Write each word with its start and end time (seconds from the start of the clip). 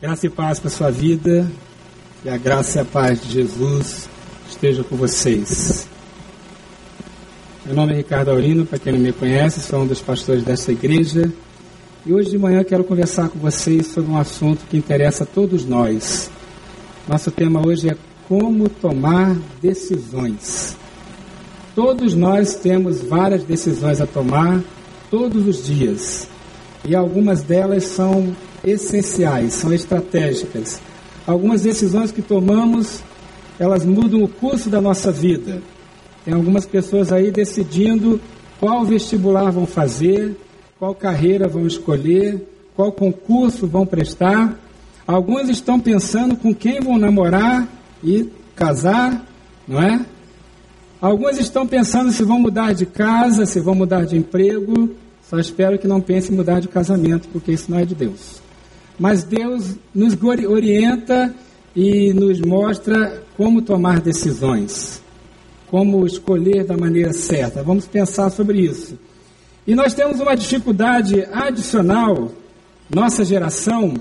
Graça 0.00 0.24
e 0.24 0.30
paz 0.30 0.58
para 0.58 0.70
sua 0.70 0.90
vida. 0.90 1.46
E 2.24 2.30
a 2.30 2.38
graça 2.38 2.78
e 2.78 2.80
a 2.80 2.86
paz 2.86 3.20
de 3.20 3.32
Jesus 3.32 4.08
esteja 4.48 4.82
com 4.82 4.96
vocês. 4.96 5.86
Meu 7.66 7.74
nome 7.74 7.92
é 7.92 7.96
Ricardo 7.96 8.30
Aurino, 8.30 8.64
para 8.64 8.78
quem 8.78 8.94
não 8.94 8.98
me 9.00 9.12
conhece, 9.12 9.60
sou 9.60 9.82
um 9.82 9.86
dos 9.86 10.00
pastores 10.00 10.42
desta 10.42 10.72
igreja. 10.72 11.30
E 12.06 12.14
hoje 12.14 12.30
de 12.30 12.38
manhã 12.38 12.64
quero 12.64 12.82
conversar 12.82 13.28
com 13.28 13.38
vocês 13.40 13.88
sobre 13.88 14.10
um 14.10 14.16
assunto 14.16 14.64
que 14.70 14.76
interessa 14.78 15.24
a 15.24 15.26
todos 15.26 15.66
nós. 15.66 16.30
Nosso 17.06 17.30
tema 17.30 17.60
hoje 17.62 17.90
é 17.90 17.96
como 18.26 18.70
tomar 18.70 19.36
decisões. 19.60 20.78
Todos 21.74 22.14
nós 22.14 22.54
temos 22.54 23.02
várias 23.02 23.44
decisões 23.44 24.00
a 24.00 24.06
tomar 24.06 24.62
todos 25.10 25.46
os 25.46 25.66
dias. 25.66 26.26
E 26.88 26.94
algumas 26.94 27.42
delas 27.42 27.84
são 27.84 28.34
essenciais, 28.64 29.54
são 29.54 29.72
estratégicas. 29.72 30.80
Algumas 31.26 31.62
decisões 31.62 32.12
que 32.12 32.22
tomamos, 32.22 33.02
elas 33.58 33.84
mudam 33.84 34.22
o 34.22 34.28
curso 34.28 34.68
da 34.68 34.80
nossa 34.80 35.12
vida. 35.12 35.62
Tem 36.24 36.34
algumas 36.34 36.66
pessoas 36.66 37.12
aí 37.12 37.30
decidindo 37.30 38.20
qual 38.58 38.84
vestibular 38.84 39.50
vão 39.50 39.66
fazer, 39.66 40.36
qual 40.78 40.94
carreira 40.94 41.48
vão 41.48 41.66
escolher, 41.66 42.46
qual 42.74 42.92
concurso 42.92 43.66
vão 43.66 43.86
prestar. 43.86 44.58
Alguns 45.06 45.48
estão 45.48 45.80
pensando 45.80 46.36
com 46.36 46.54
quem 46.54 46.80
vão 46.80 46.98
namorar 46.98 47.66
e 48.02 48.28
casar, 48.54 49.26
não 49.66 49.82
é? 49.82 50.04
Alguns 51.00 51.38
estão 51.38 51.66
pensando 51.66 52.12
se 52.12 52.22
vão 52.22 52.38
mudar 52.38 52.74
de 52.74 52.84
casa, 52.84 53.46
se 53.46 53.58
vão 53.58 53.74
mudar 53.74 54.04
de 54.04 54.16
emprego. 54.16 54.90
Só 55.28 55.38
espero 55.38 55.78
que 55.78 55.88
não 55.88 56.00
pense 56.00 56.32
em 56.32 56.36
mudar 56.36 56.60
de 56.60 56.68
casamento, 56.68 57.28
porque 57.28 57.52
isso 57.52 57.70
não 57.70 57.78
é 57.78 57.86
de 57.86 57.94
Deus. 57.94 58.42
Mas 59.00 59.24
Deus 59.24 59.76
nos 59.94 60.14
orienta 60.46 61.34
e 61.74 62.12
nos 62.12 62.38
mostra 62.38 63.22
como 63.34 63.62
tomar 63.62 63.98
decisões, 63.98 65.02
como 65.68 66.04
escolher 66.04 66.64
da 66.64 66.76
maneira 66.76 67.14
certa. 67.14 67.62
Vamos 67.62 67.86
pensar 67.86 68.28
sobre 68.28 68.60
isso. 68.60 68.98
E 69.66 69.74
nós 69.74 69.94
temos 69.94 70.20
uma 70.20 70.34
dificuldade 70.34 71.26
adicional, 71.32 72.30
nossa 72.90 73.24
geração, 73.24 73.94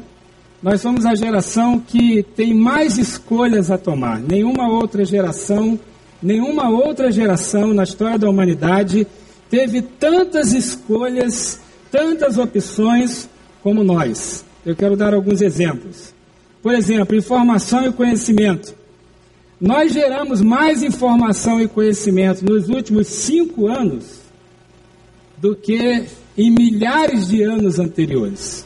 nós 0.61 0.81
somos 0.81 1.05
a 1.05 1.15
geração 1.15 1.79
que 1.79 2.21
tem 2.35 2.53
mais 2.53 2.97
escolhas 2.97 3.71
a 3.71 3.77
tomar. 3.77 4.19
Nenhuma 4.19 4.67
outra 4.67 5.05
geração, 5.05 5.79
nenhuma 6.21 6.69
outra 6.69 7.09
geração 7.09 7.73
na 7.73 7.83
história 7.83 8.19
da 8.19 8.29
humanidade 8.29 9.07
teve 9.49 9.81
tantas 9.81 10.51
escolhas, 10.51 11.61
tantas 11.89 12.37
opções 12.37 13.29
como 13.63 13.81
nós. 13.81 14.43
Eu 14.65 14.75
quero 14.75 14.95
dar 14.95 15.13
alguns 15.13 15.41
exemplos. 15.41 16.13
Por 16.61 16.73
exemplo, 16.73 17.15
informação 17.15 17.85
e 17.85 17.93
conhecimento. 17.93 18.75
Nós 19.59 19.93
geramos 19.93 20.41
mais 20.41 20.83
informação 20.83 21.61
e 21.61 21.67
conhecimento 21.67 22.45
nos 22.45 22.69
últimos 22.69 23.07
cinco 23.07 23.67
anos 23.67 24.19
do 25.37 25.55
que 25.55 26.05
em 26.37 26.51
milhares 26.51 27.27
de 27.27 27.43
anos 27.43 27.79
anteriores. 27.79 28.65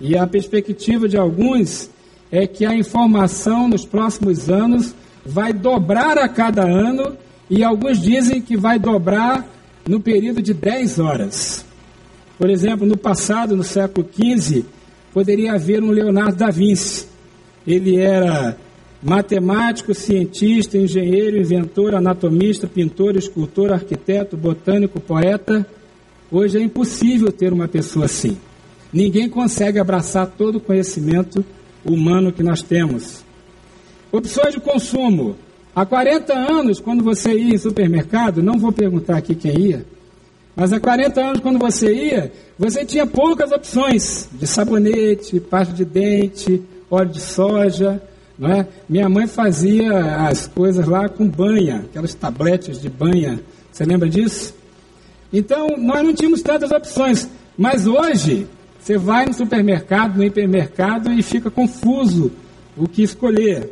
E 0.00 0.16
a 0.16 0.26
perspectiva 0.26 1.08
de 1.08 1.16
alguns 1.16 1.88
é 2.30 2.46
que 2.46 2.64
a 2.64 2.74
informação 2.74 3.68
nos 3.68 3.84
próximos 3.84 4.48
anos 4.48 4.94
vai 5.24 5.52
dobrar 5.52 6.18
a 6.18 6.28
cada 6.28 6.62
ano 6.62 7.16
e 7.48 7.62
alguns 7.62 8.00
dizem 8.00 8.40
que 8.40 8.56
vai 8.56 8.78
dobrar 8.78 9.46
no 9.88 10.00
período 10.00 10.42
de 10.42 10.52
10 10.52 10.98
horas. 10.98 11.64
Por 12.38 12.50
exemplo, 12.50 12.86
no 12.86 12.96
passado, 12.96 13.56
no 13.56 13.62
século 13.62 14.08
XV, 14.12 14.64
poderia 15.14 15.52
haver 15.52 15.80
um 15.80 15.92
Leonardo 15.92 16.36
da 16.36 16.50
Vinci. 16.50 17.06
Ele 17.64 17.96
era 17.96 18.58
matemático, 19.00 19.94
cientista, 19.94 20.76
engenheiro, 20.76 21.38
inventor, 21.38 21.94
anatomista, 21.94 22.66
pintor, 22.66 23.16
escultor, 23.16 23.72
arquiteto, 23.72 24.36
botânico, 24.36 24.98
poeta. 24.98 25.64
Hoje 26.32 26.58
é 26.58 26.62
impossível 26.62 27.30
ter 27.30 27.52
uma 27.52 27.68
pessoa 27.68 28.06
assim. 28.06 28.36
Ninguém 28.92 29.28
consegue 29.28 29.78
abraçar 29.78 30.26
todo 30.26 30.56
o 30.56 30.60
conhecimento 30.60 31.44
humano 31.84 32.32
que 32.32 32.42
nós 32.42 32.60
temos. 32.62 33.24
Opções 34.10 34.54
de 34.54 34.60
consumo. 34.60 35.36
Há 35.76 35.86
40 35.86 36.32
anos, 36.32 36.80
quando 36.80 37.04
você 37.04 37.32
ia 37.34 37.54
em 37.54 37.58
supermercado, 37.58 38.42
não 38.42 38.58
vou 38.58 38.72
perguntar 38.72 39.18
aqui 39.18 39.34
quem 39.34 39.60
ia, 39.60 39.86
mas 40.56 40.72
há 40.72 40.78
40 40.78 41.20
anos, 41.20 41.40
quando 41.40 41.58
você 41.58 41.92
ia, 41.92 42.32
você 42.56 42.84
tinha 42.84 43.06
poucas 43.06 43.50
opções 43.50 44.28
de 44.32 44.46
sabonete, 44.46 45.40
pasta 45.40 45.74
de 45.74 45.84
dente, 45.84 46.62
óleo 46.88 47.10
de 47.10 47.20
soja. 47.20 48.00
Não 48.38 48.50
é? 48.52 48.66
Minha 48.88 49.08
mãe 49.08 49.26
fazia 49.26 50.26
as 50.28 50.46
coisas 50.46 50.86
lá 50.86 51.08
com 51.08 51.28
banha, 51.28 51.84
aquelas 51.88 52.14
tabletes 52.14 52.80
de 52.80 52.88
banha. 52.88 53.40
Você 53.70 53.84
lembra 53.84 54.08
disso? 54.08 54.54
Então, 55.32 55.66
nós 55.76 56.04
não 56.04 56.14
tínhamos 56.14 56.42
tantas 56.42 56.70
opções. 56.70 57.28
Mas 57.58 57.86
hoje, 57.86 58.46
você 58.80 58.96
vai 58.96 59.26
no 59.26 59.34
supermercado, 59.34 60.16
no 60.16 60.24
hipermercado 60.24 61.12
e 61.12 61.22
fica 61.22 61.50
confuso 61.50 62.30
o 62.76 62.86
que 62.86 63.02
escolher. 63.02 63.68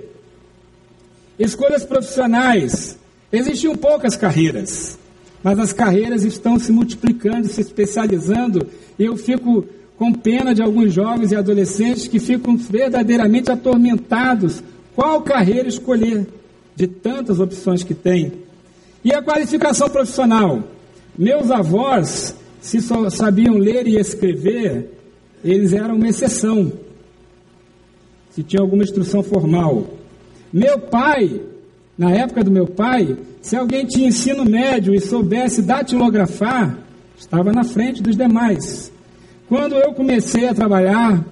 Escolhas 1.38 1.84
profissionais. 1.84 2.99
Existiam 3.32 3.76
poucas 3.76 4.16
carreiras 4.16 4.99
mas 5.43 5.59
as 5.59 5.73
carreiras 5.73 6.25
estão 6.25 6.59
se 6.59 6.71
multiplicando, 6.73 7.49
se 7.49 7.61
especializando, 7.61 8.67
e 8.99 9.05
eu 9.05 9.17
fico 9.17 9.65
com 9.99 10.13
pena 10.13 10.55
de 10.55 10.63
alguns 10.63 10.93
jovens 10.93 11.33
e 11.33 11.37
adolescentes 11.37 12.09
que 12.09 12.19
ficam 12.19 12.57
verdadeiramente 12.57 13.51
atormentados. 13.51 14.63
Qual 14.95 15.23
carreira 15.23 15.69
escolher? 15.69 16.27
De 16.75 16.87
tantas 16.87 17.39
opções 17.39 17.83
que 17.83 17.95
tem. 17.95 18.33
E 19.05 19.13
a 19.13 19.23
qualificação 19.23 19.89
profissional? 19.89 20.63
Meus 21.17 21.51
avós, 21.51 22.35
se 22.61 22.81
só 22.81 23.09
sabiam 23.11 23.59
ler 23.59 23.87
e 23.87 23.97
escrever, 23.97 24.91
eles 25.45 25.73
eram 25.73 25.97
uma 25.97 26.09
exceção. 26.09 26.73
Se 28.31 28.43
tinha 28.43 28.63
alguma 28.63 28.83
instrução 28.83 29.23
formal. 29.23 29.87
Meu 30.53 30.79
pai, 30.79 31.41
na 31.97 32.11
época 32.11 32.43
do 32.43 32.51
meu 32.51 32.67
pai, 32.67 33.17
se 33.41 33.57
alguém 33.57 33.85
tinha 33.87 34.09
ensino 34.09 34.45
médio 34.45 34.95
e 34.95 35.01
soubesse 35.01 35.63
datilografar, 35.63 36.79
estava 37.17 37.53
na 37.53 37.65
frente 37.65 38.03
dos 38.03 38.17
demais. 38.17 38.91
Quando 39.49 39.75
eu 39.75 39.93
comecei 39.93 40.49
a 40.49 40.55
trabalhar, 40.55 41.25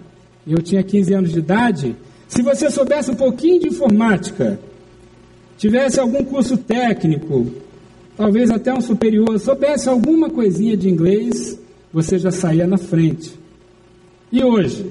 eu 0.46 0.62
tinha 0.62 0.82
15 0.82 1.14
anos 1.14 1.32
de 1.32 1.38
idade, 1.38 1.96
se 2.28 2.42
você 2.42 2.70
soubesse 2.70 3.10
um 3.10 3.14
pouquinho 3.14 3.60
de 3.60 3.68
informática, 3.68 4.60
tivesse 5.56 5.98
algum 5.98 6.22
curso 6.24 6.56
técnico, 6.56 7.46
talvez 8.16 8.50
até 8.50 8.72
um 8.72 8.80
superior, 8.80 9.38
soubesse 9.38 9.88
alguma 9.88 10.30
coisinha 10.30 10.76
de 10.76 10.88
inglês, 10.88 11.58
você 11.92 12.18
já 12.18 12.30
saía 12.30 12.66
na 12.66 12.78
frente. 12.78 13.38
E 14.30 14.44
hoje? 14.44 14.86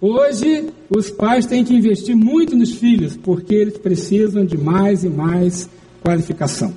Hoje, 0.00 0.70
os 0.88 1.10
pais 1.10 1.44
têm 1.44 1.62
que 1.62 1.74
investir 1.74 2.16
muito 2.16 2.56
nos 2.56 2.72
filhos, 2.72 3.18
porque 3.18 3.54
eles 3.54 3.76
precisam 3.76 4.46
de 4.46 4.56
mais 4.56 5.04
e 5.04 5.10
mais 5.10 5.68
qualificação. 6.02 6.72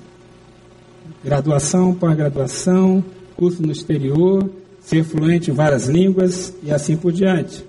Graduação, 1.23 1.95
pós-graduação, 1.95 3.01
curso 3.37 3.61
no 3.61 3.71
exterior, 3.71 4.49
ser 4.81 5.05
fluente 5.05 5.49
em 5.49 5.53
várias 5.53 5.87
línguas 5.87 6.53
e 6.61 6.69
assim 6.69 6.97
por 6.97 7.13
diante. 7.13 7.63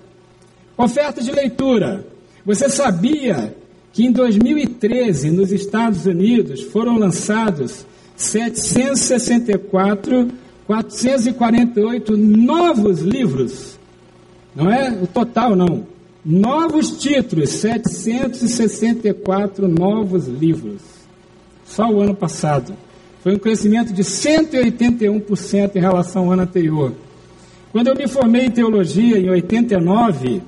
Oferta 0.77 1.21
de 1.21 1.31
leitura. 1.31 2.05
Você 2.45 2.67
sabia 2.67 3.55
que 3.93 4.05
em 4.05 4.11
2013, 4.11 5.31
nos 5.31 5.53
Estados 5.53 6.05
Unidos, 6.05 6.63
foram 6.63 6.97
lançados 6.97 7.85
764, 8.17 10.27
448 10.67 12.17
novos 12.17 12.99
livros? 12.99 13.79
Não 14.55 14.71
é 14.71 14.91
o 14.91 15.07
total, 15.07 15.55
não. 15.55 15.87
Novos 16.23 16.91
títulos, 16.97 17.49
764 17.49 19.67
novos 19.67 20.27
livros 20.27 20.95
só 21.65 21.89
o 21.89 21.99
ano 21.99 22.15
passado. 22.15 22.73
Foi 23.21 23.35
um 23.35 23.39
crescimento 23.39 23.91
de 23.91 24.03
181% 24.03 25.75
em 25.75 25.79
relação 25.79 26.25
ao 26.25 26.31
ano 26.31 26.43
anterior. 26.43 26.93
Quando 27.71 27.87
eu 27.87 27.95
me 27.95 28.07
formei 28.07 28.45
em 28.45 28.51
teologia 28.51 29.19
em 29.19 29.29
89, 29.29 30.41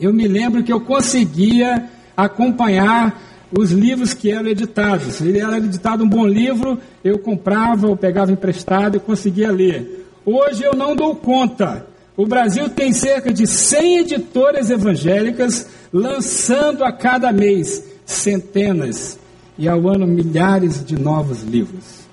eu 0.00 0.12
me 0.12 0.26
lembro 0.26 0.64
que 0.64 0.72
eu 0.72 0.80
conseguia 0.80 1.84
acompanhar 2.16 3.22
os 3.56 3.70
livros 3.70 4.14
que 4.14 4.30
eram 4.30 4.48
editados. 4.48 5.20
Ele 5.20 5.38
era 5.38 5.58
editado 5.58 6.04
um 6.04 6.08
bom 6.08 6.26
livro, 6.26 6.78
eu 7.04 7.18
comprava 7.18 7.86
ou 7.86 7.96
pegava 7.96 8.32
emprestado 8.32 8.96
e 8.96 9.00
conseguia 9.00 9.52
ler. 9.52 10.06
Hoje 10.26 10.64
eu 10.64 10.74
não 10.74 10.96
dou 10.96 11.14
conta. 11.14 11.86
O 12.18 12.26
Brasil 12.26 12.68
tem 12.68 12.92
cerca 12.92 13.32
de 13.32 13.46
100 13.46 13.98
editoras 13.98 14.70
evangélicas 14.70 15.68
lançando 15.92 16.82
a 16.82 16.90
cada 16.90 17.32
mês 17.32 17.84
centenas 18.04 19.16
e 19.56 19.68
ao 19.68 19.88
ano 19.88 20.04
milhares 20.04 20.84
de 20.84 20.98
novos 21.00 21.44
livros. 21.44 22.08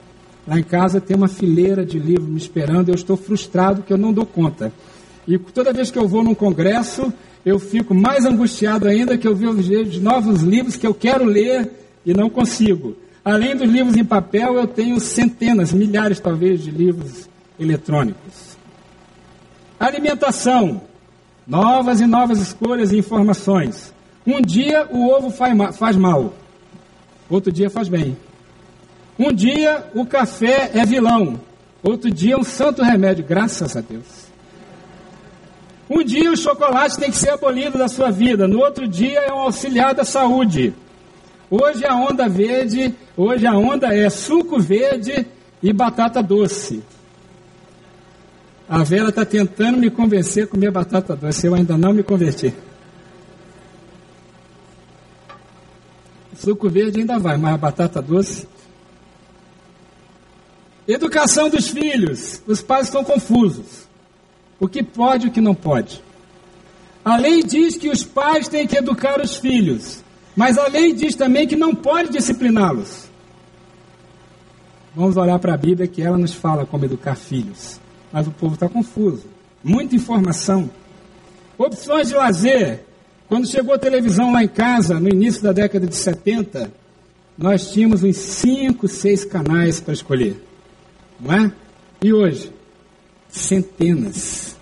Lá 0.48 0.60
em 0.60 0.64
casa 0.64 1.02
tem 1.02 1.18
uma 1.18 1.28
fileira 1.28 1.84
de 1.84 1.98
livros 1.98 2.30
me 2.30 2.38
esperando, 2.38 2.90
eu 2.90 2.94
estou 2.94 3.18
frustrado 3.18 3.82
que 3.82 3.92
eu 3.92 3.98
não 3.98 4.14
dou 4.14 4.28
conta. 4.28 4.72
E 5.28 5.40
toda 5.40 5.74
vez 5.74 5.90
que 5.90 5.98
eu 5.98 6.08
vou 6.08 6.24
num 6.24 6.36
congresso, 6.36 7.12
eu 7.44 7.58
fico 7.58 7.96
mais 7.96 8.26
angustiado 8.26 8.88
ainda 8.88 9.18
que 9.18 9.28
eu 9.28 9.36
vejo 9.36 10.00
novos 10.02 10.44
livros 10.44 10.76
que 10.76 10.86
eu 10.86 10.94
quero 10.94 11.26
ler 11.26 11.68
e 12.06 12.14
não 12.14 12.30
consigo. 12.30 12.96
Além 13.24 13.56
dos 13.56 13.68
livros 13.68 13.98
em 13.98 14.06
papel, 14.06 14.54
eu 14.54 14.68
tenho 14.68 15.00
centenas, 15.00 15.74
milhares 15.74 16.20
talvez 16.20 16.62
de 16.62 16.70
livros 16.70 17.28
eletrônicos. 17.60 18.55
Alimentação. 19.80 20.82
Novas 21.48 22.02
e 22.02 22.08
novas 22.08 22.40
escolhas 22.40 22.92
e 22.92 22.98
informações. 22.98 23.94
Um 24.26 24.42
dia 24.42 24.88
o 24.90 25.08
ovo 25.08 25.30
faz 25.30 25.96
mal, 25.96 26.34
outro 27.30 27.52
dia 27.52 27.70
faz 27.70 27.88
bem. 27.88 28.18
Um 29.20 29.32
dia 29.32 29.86
o 29.94 30.04
café 30.04 30.72
é 30.74 30.84
vilão, 30.84 31.40
outro 31.84 32.10
dia 32.10 32.34
é 32.34 32.38
um 32.38 32.44
santo 32.44 32.82
remédio, 32.82 33.24
graças 33.24 33.78
a 33.78 33.82
Deus. 33.82 34.26
Um 35.88 36.04
dia 36.04 36.32
o 36.32 36.36
chocolate 36.36 36.98
tem 36.98 37.12
que 37.12 37.18
ser 37.18 37.30
abolido 37.30 37.78
da 37.78 37.88
sua 37.88 38.10
vida, 38.10 38.48
no 38.48 38.58
outro 38.58 38.88
dia 38.88 39.20
é 39.20 39.32
um 39.32 39.42
auxiliar 39.42 39.94
da 39.94 40.04
saúde. 40.04 40.74
Hoje 41.48 41.86
a 41.86 41.96
onda 41.96 42.28
verde, 42.28 42.96
hoje 43.16 43.46
a 43.46 43.54
onda 43.54 43.96
é 43.96 44.10
suco 44.10 44.60
verde 44.60 45.28
e 45.62 45.72
batata 45.72 46.24
doce. 46.24 46.84
A 48.68 48.84
Vera 48.84 49.10
está 49.10 49.24
tentando 49.24 49.78
me 49.78 49.92
convencer 49.92 50.46
a 50.46 50.48
comer 50.48 50.72
batata 50.72 51.16
doce, 51.16 51.46
eu 51.46 51.54
ainda 51.54 51.78
não 51.78 51.94
me 51.94 52.02
converti. 52.02 52.54
Suco 56.36 56.70
verde 56.70 57.00
ainda 57.00 57.18
vai, 57.18 57.38
mas 57.38 57.54
a 57.54 57.58
batata 57.58 58.02
doce. 58.02 58.48
Educação 60.88 61.50
dos 61.50 61.68
filhos. 61.68 62.42
Os 62.46 62.62
pais 62.62 62.88
estão 62.88 63.04
confusos. 63.04 63.88
O 64.60 64.68
que 64.68 64.84
pode 64.84 65.26
e 65.26 65.30
o 65.30 65.32
que 65.32 65.42
não 65.42 65.56
pode. 65.56 66.04
A 67.04 67.18
lei 67.18 67.44
diz 67.44 67.78
que 67.78 67.90
os 67.90 68.04
pais 68.04 68.48
têm 68.48 68.68
que 68.68 68.78
educar 68.78 69.22
os 69.22 69.38
filhos, 69.38 70.04
mas 70.36 70.58
a 70.58 70.68
lei 70.68 70.92
diz 70.92 71.16
também 71.16 71.48
que 71.48 71.56
não 71.56 71.76
pode 71.76 72.10
discipliná-los. 72.10 73.06
Vamos 74.96 75.16
olhar 75.18 75.38
para 75.38 75.54
a 75.54 75.58
Bíblia 75.58 75.88
que 75.88 76.02
ela 76.02 76.18
nos 76.18 76.34
fala 76.34 76.66
como 76.66 76.86
educar 76.86 77.16
filhos. 77.16 77.80
Mas 78.12 78.28
o 78.28 78.32
povo 78.32 78.54
está 78.56 78.70
confuso. 78.70 79.26
Muita 79.64 79.96
informação. 79.96 80.70
Opções 81.58 82.10
de 82.10 82.16
lazer. 82.16 82.82
Quando 83.28 83.48
chegou 83.48 83.74
a 83.74 83.80
televisão 83.80 84.32
lá 84.32 84.44
em 84.44 84.48
casa, 84.48 85.00
no 85.00 85.10
início 85.10 85.42
da 85.42 85.52
década 85.52 85.88
de 85.88 85.96
70, 85.96 86.72
nós 87.38 87.72
tínhamos 87.72 88.04
uns 88.04 88.18
5, 88.18 88.88
6 88.88 89.26
canais 89.26 89.80
para 89.80 89.94
escolher. 89.94 90.42
Não 91.20 91.34
é? 91.34 91.52
E 92.04 92.14
hoje? 92.14 92.52
Centenas. 93.30 94.56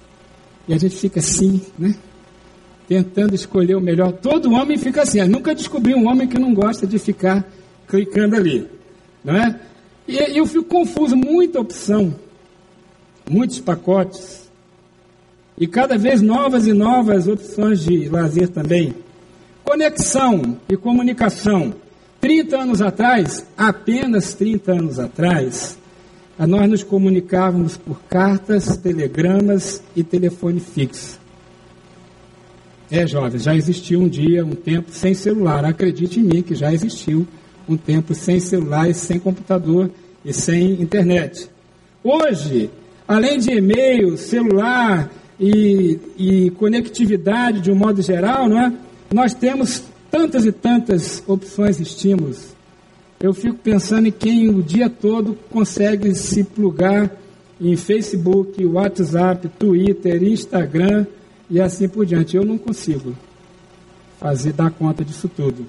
E 0.68 0.74
a 0.74 0.78
gente 0.78 0.96
fica 0.96 1.20
assim, 1.20 1.62
né? 1.78 1.96
Tentando 2.88 3.36
escolher 3.36 3.76
o 3.76 3.82
melhor. 3.82 4.14
Todo 4.14 4.54
homem 4.54 4.78
fica 4.78 5.02
assim. 5.02 5.20
Eu 5.20 5.28
nunca 5.28 5.54
descobri 5.54 5.94
um 5.94 6.08
homem 6.08 6.28
que 6.28 6.40
não 6.40 6.54
gosta 6.54 6.88
de 6.88 6.98
ficar 6.98 7.46
clicando 7.88 8.36
ali. 8.36 8.68
Não 9.24 9.36
é? 9.36 9.60
E, 10.08 10.16
e 10.16 10.38
eu 10.38 10.46
fico 10.46 10.66
confuso, 10.66 11.16
muita 11.16 11.60
opção, 11.60 12.16
muitos 13.30 13.60
pacotes. 13.60 14.50
E 15.58 15.68
cada 15.68 15.98
vez 15.98 16.22
novas 16.22 16.66
e 16.68 16.74
novas 16.74 17.28
opções 17.28 17.82
de 17.82 18.10
lazer 18.10 18.50
também. 18.50 18.94
Conexão 19.64 20.58
e 20.68 20.76
comunicação. 20.76 21.74
30 22.20 22.58
anos 22.58 22.82
atrás, 22.82 23.46
apenas 23.58 24.34
30 24.34 24.72
anos 24.72 25.00
atrás, 25.00 25.78
nós 26.40 26.70
nos 26.70 26.84
comunicávamos 26.84 27.78
por 27.78 28.02
cartas, 28.04 28.78
telegramas 28.78 29.84
e 29.96 30.04
telefone 30.04 30.60
fixo. 30.60 31.20
É, 32.90 33.06
jovens, 33.08 33.44
já 33.44 33.56
existiu 33.56 34.02
um 34.02 34.08
dia, 34.08 34.46
um 34.46 34.56
tempo 34.56 34.92
sem 34.92 35.14
celular. 35.14 35.66
Acredite 35.66 36.20
em 36.20 36.24
mim 36.24 36.42
que 36.42 36.56
já 36.56 36.72
existiu 36.74 37.28
um 37.68 37.76
tempo 37.76 38.14
sem 38.14 38.40
celular 38.40 38.90
e 38.90 38.94
sem 38.94 39.20
computador 39.20 39.90
e 40.24 40.34
sem 40.34 40.82
internet. 40.82 41.50
Hoje, 42.04 42.70
além 43.08 43.40
de 43.40 43.52
e-mail, 43.52 44.18
celular 44.18 45.12
e, 45.40 46.00
e 46.18 46.50
conectividade 46.52 47.60
de 47.60 47.72
um 47.72 47.76
modo 47.76 48.02
geral, 48.02 48.48
não 48.48 48.60
é? 48.60 48.74
nós 49.14 49.34
temos 49.34 49.84
tantas 50.10 50.46
e 50.46 50.52
tantas 50.52 51.24
opções 51.28 51.80
e 51.80 51.84
estímulos 51.84 52.54
eu 53.24 53.34
fico 53.34 53.56
pensando 53.56 54.10
em 54.10 54.12
quem 54.12 54.50
o 54.50 54.62
dia 54.62 54.90
todo 54.90 55.34
consegue 55.50 56.14
se 56.14 56.44
plugar 56.44 57.10
em 57.60 57.78
Facebook, 57.78 58.66
WhatsApp, 58.66 59.48
Twitter, 59.58 60.22
Instagram 60.22 61.06
e 61.50 61.62
assim 61.62 61.88
por 61.88 62.06
diante. 62.06 62.36
Eu 62.36 62.44
não 62.44 62.58
consigo 62.58 63.16
fazer 64.20 64.52
dar 64.52 64.72
conta 64.72 65.06
disso 65.06 65.30
tudo. 65.30 65.66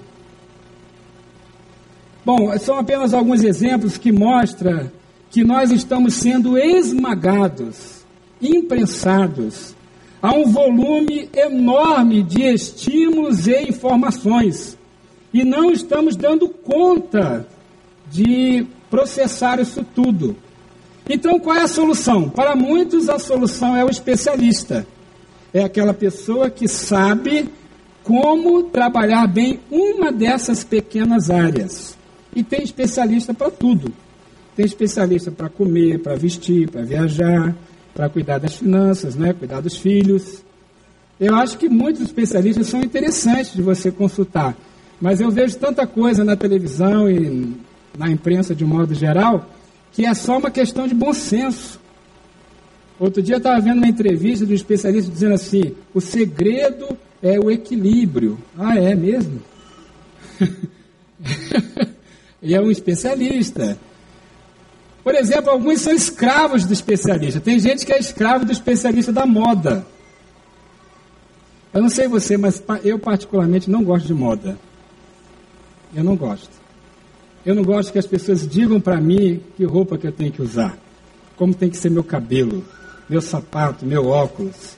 Bom, 2.25 2.57
são 2.57 2.77
apenas 2.77 3.13
alguns 3.13 3.41
exemplos 3.41 3.97
que 3.97 4.11
mostram 4.11 4.91
que 5.35 5.43
nós 5.43 5.69
estamos 5.69 6.13
sendo 6.13 6.57
esmagados, 6.57 8.05
imprensados 8.41 9.75
a 10.21 10.33
um 10.33 10.49
volume 10.49 11.29
enorme 11.35 12.23
de 12.23 12.41
estímulos 12.41 13.45
e 13.45 13.63
informações 13.63 14.77
e 15.33 15.43
não 15.43 15.73
estamos 15.73 16.15
dando 16.15 16.47
conta 16.47 17.45
de 18.09 18.65
processar 18.89 19.59
isso 19.59 19.85
tudo. 19.93 20.37
Então, 21.09 21.37
qual 21.37 21.57
é 21.57 21.63
a 21.63 21.67
solução? 21.67 22.29
Para 22.29 22.55
muitos, 22.55 23.09
a 23.09 23.19
solução 23.19 23.75
é 23.75 23.83
o 23.83 23.89
especialista. 23.89 24.87
É 25.53 25.65
aquela 25.65 25.93
pessoa 25.93 26.49
que 26.49 26.65
sabe 26.65 27.49
como 28.05 28.63
trabalhar 28.63 29.27
bem 29.27 29.59
uma 29.69 30.13
dessas 30.13 30.63
pequenas 30.63 31.29
áreas. 31.29 31.97
E 32.33 32.41
tem 32.41 32.63
especialista 32.63 33.33
para 33.33 33.51
tudo. 33.51 33.91
Tem 34.55 34.65
especialista 34.65 35.31
para 35.31 35.49
comer, 35.49 35.99
para 35.99 36.15
vestir, 36.15 36.69
para 36.69 36.81
viajar, 36.81 37.55
para 37.93 38.09
cuidar 38.09 38.37
das 38.37 38.55
finanças, 38.55 39.15
né? 39.15 39.33
cuidar 39.33 39.61
dos 39.61 39.77
filhos. 39.77 40.43
Eu 41.19 41.35
acho 41.35 41.57
que 41.57 41.69
muitos 41.69 42.01
especialistas 42.01 42.67
são 42.67 42.81
interessantes 42.81 43.53
de 43.53 43.61
você 43.61 43.91
consultar. 43.91 44.55
Mas 44.99 45.19
eu 45.19 45.29
vejo 45.29 45.57
tanta 45.57 45.85
coisa 45.85 46.23
na 46.23 46.35
televisão 46.35 47.09
e 47.09 47.53
na 47.97 48.09
imprensa 48.09 48.55
de 48.55 48.63
um 48.63 48.67
modo 48.67 48.93
geral 48.93 49.49
que 49.95 50.05
é 50.05 50.13
só 50.13 50.37
uma 50.37 50.51
questão 50.51 50.87
de 50.87 50.93
bom 50.93 51.13
senso. 51.13 51.79
Outro 52.99 53.21
dia 53.21 53.35
eu 53.35 53.37
estava 53.37 53.61
vendo 53.61 53.77
uma 53.77 53.87
entrevista 53.87 54.45
de 54.45 54.51
um 54.51 54.55
especialista 54.55 55.09
dizendo 55.09 55.33
assim: 55.33 55.73
o 55.93 56.01
segredo 56.01 56.97
é 57.23 57.39
o 57.39 57.49
equilíbrio. 57.49 58.37
Ah, 58.57 58.77
é 58.77 58.93
mesmo? 58.93 59.41
e 62.43 62.53
é 62.53 62.61
um 62.61 62.69
especialista. 62.69 63.77
Por 65.05 65.13
exemplo, 65.13 65.51
alguns 65.51 65.81
são 65.81 65.93
escravos 65.93 66.65
do 66.65 66.73
especialista. 66.73 67.39
Tem 67.39 67.59
gente 67.59 67.85
que 67.85 67.93
é 67.93 67.99
escravo 67.99 68.43
do 68.43 68.51
especialista 68.51 69.13
da 69.13 69.23
moda. 69.23 69.85
Eu 71.71 71.83
não 71.83 71.89
sei 71.89 72.07
você, 72.07 72.35
mas 72.37 72.63
eu 72.83 72.97
particularmente 72.97 73.69
não 73.69 73.83
gosto 73.83 74.07
de 74.07 74.15
moda. 74.15 74.57
Eu 75.93 76.03
não 76.03 76.15
gosto. 76.15 76.49
Eu 77.45 77.53
não 77.53 77.63
gosto 77.63 77.91
que 77.91 77.99
as 77.99 78.07
pessoas 78.07 78.47
digam 78.47 78.81
para 78.81 78.99
mim 78.99 79.43
que 79.55 79.63
roupa 79.63 79.95
que 79.95 80.07
eu 80.07 80.11
tenho 80.11 80.31
que 80.31 80.41
usar, 80.41 80.75
como 81.37 81.53
tem 81.53 81.69
que 81.69 81.77
ser 81.77 81.91
meu 81.91 82.03
cabelo, 82.03 82.65
meu 83.07 83.21
sapato, 83.21 83.85
meu 83.85 84.07
óculos. 84.07 84.75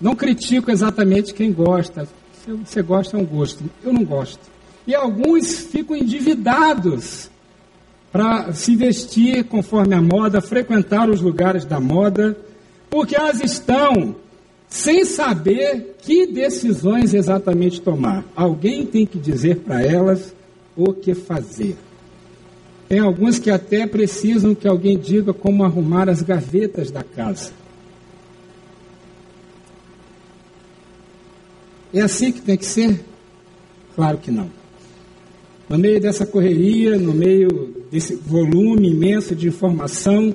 Não 0.00 0.14
critico 0.14 0.70
exatamente 0.70 1.34
quem 1.34 1.52
gosta. 1.52 2.06
Se 2.44 2.52
você 2.52 2.82
gosta, 2.82 3.16
é 3.16 3.20
um 3.20 3.26
gosto. 3.26 3.64
Eu 3.82 3.92
não 3.92 4.04
gosto. 4.04 4.48
E 4.86 4.94
alguns 4.94 5.58
ficam 5.58 5.96
endividados 5.96 7.33
para 8.14 8.52
se 8.52 8.76
vestir 8.76 9.42
conforme 9.42 9.92
a 9.92 10.00
moda, 10.00 10.40
frequentar 10.40 11.10
os 11.10 11.20
lugares 11.20 11.64
da 11.64 11.80
moda, 11.80 12.38
porque 12.88 13.16
elas 13.16 13.40
estão 13.40 14.14
sem 14.68 15.04
saber 15.04 15.96
que 15.98 16.24
decisões 16.24 17.12
exatamente 17.12 17.80
tomar. 17.80 18.24
Alguém 18.36 18.86
tem 18.86 19.04
que 19.04 19.18
dizer 19.18 19.56
para 19.56 19.82
elas 19.82 20.32
o 20.76 20.92
que 20.92 21.12
fazer. 21.12 21.76
Tem 22.88 23.00
alguns 23.00 23.40
que 23.40 23.50
até 23.50 23.84
precisam 23.84 24.54
que 24.54 24.68
alguém 24.68 24.96
diga 24.96 25.34
como 25.34 25.64
arrumar 25.64 26.08
as 26.08 26.22
gavetas 26.22 26.92
da 26.92 27.02
casa. 27.02 27.50
É 31.92 32.00
assim 32.00 32.30
que 32.30 32.40
tem 32.40 32.56
que 32.56 32.66
ser? 32.66 33.04
Claro 33.96 34.18
que 34.18 34.30
não. 34.30 34.48
No 35.68 35.76
meio 35.76 36.00
dessa 36.00 36.24
correria, 36.24 36.96
no 36.96 37.12
meio 37.12 37.73
desse 37.94 38.16
volume 38.16 38.90
imenso 38.90 39.36
de 39.36 39.46
informação, 39.46 40.34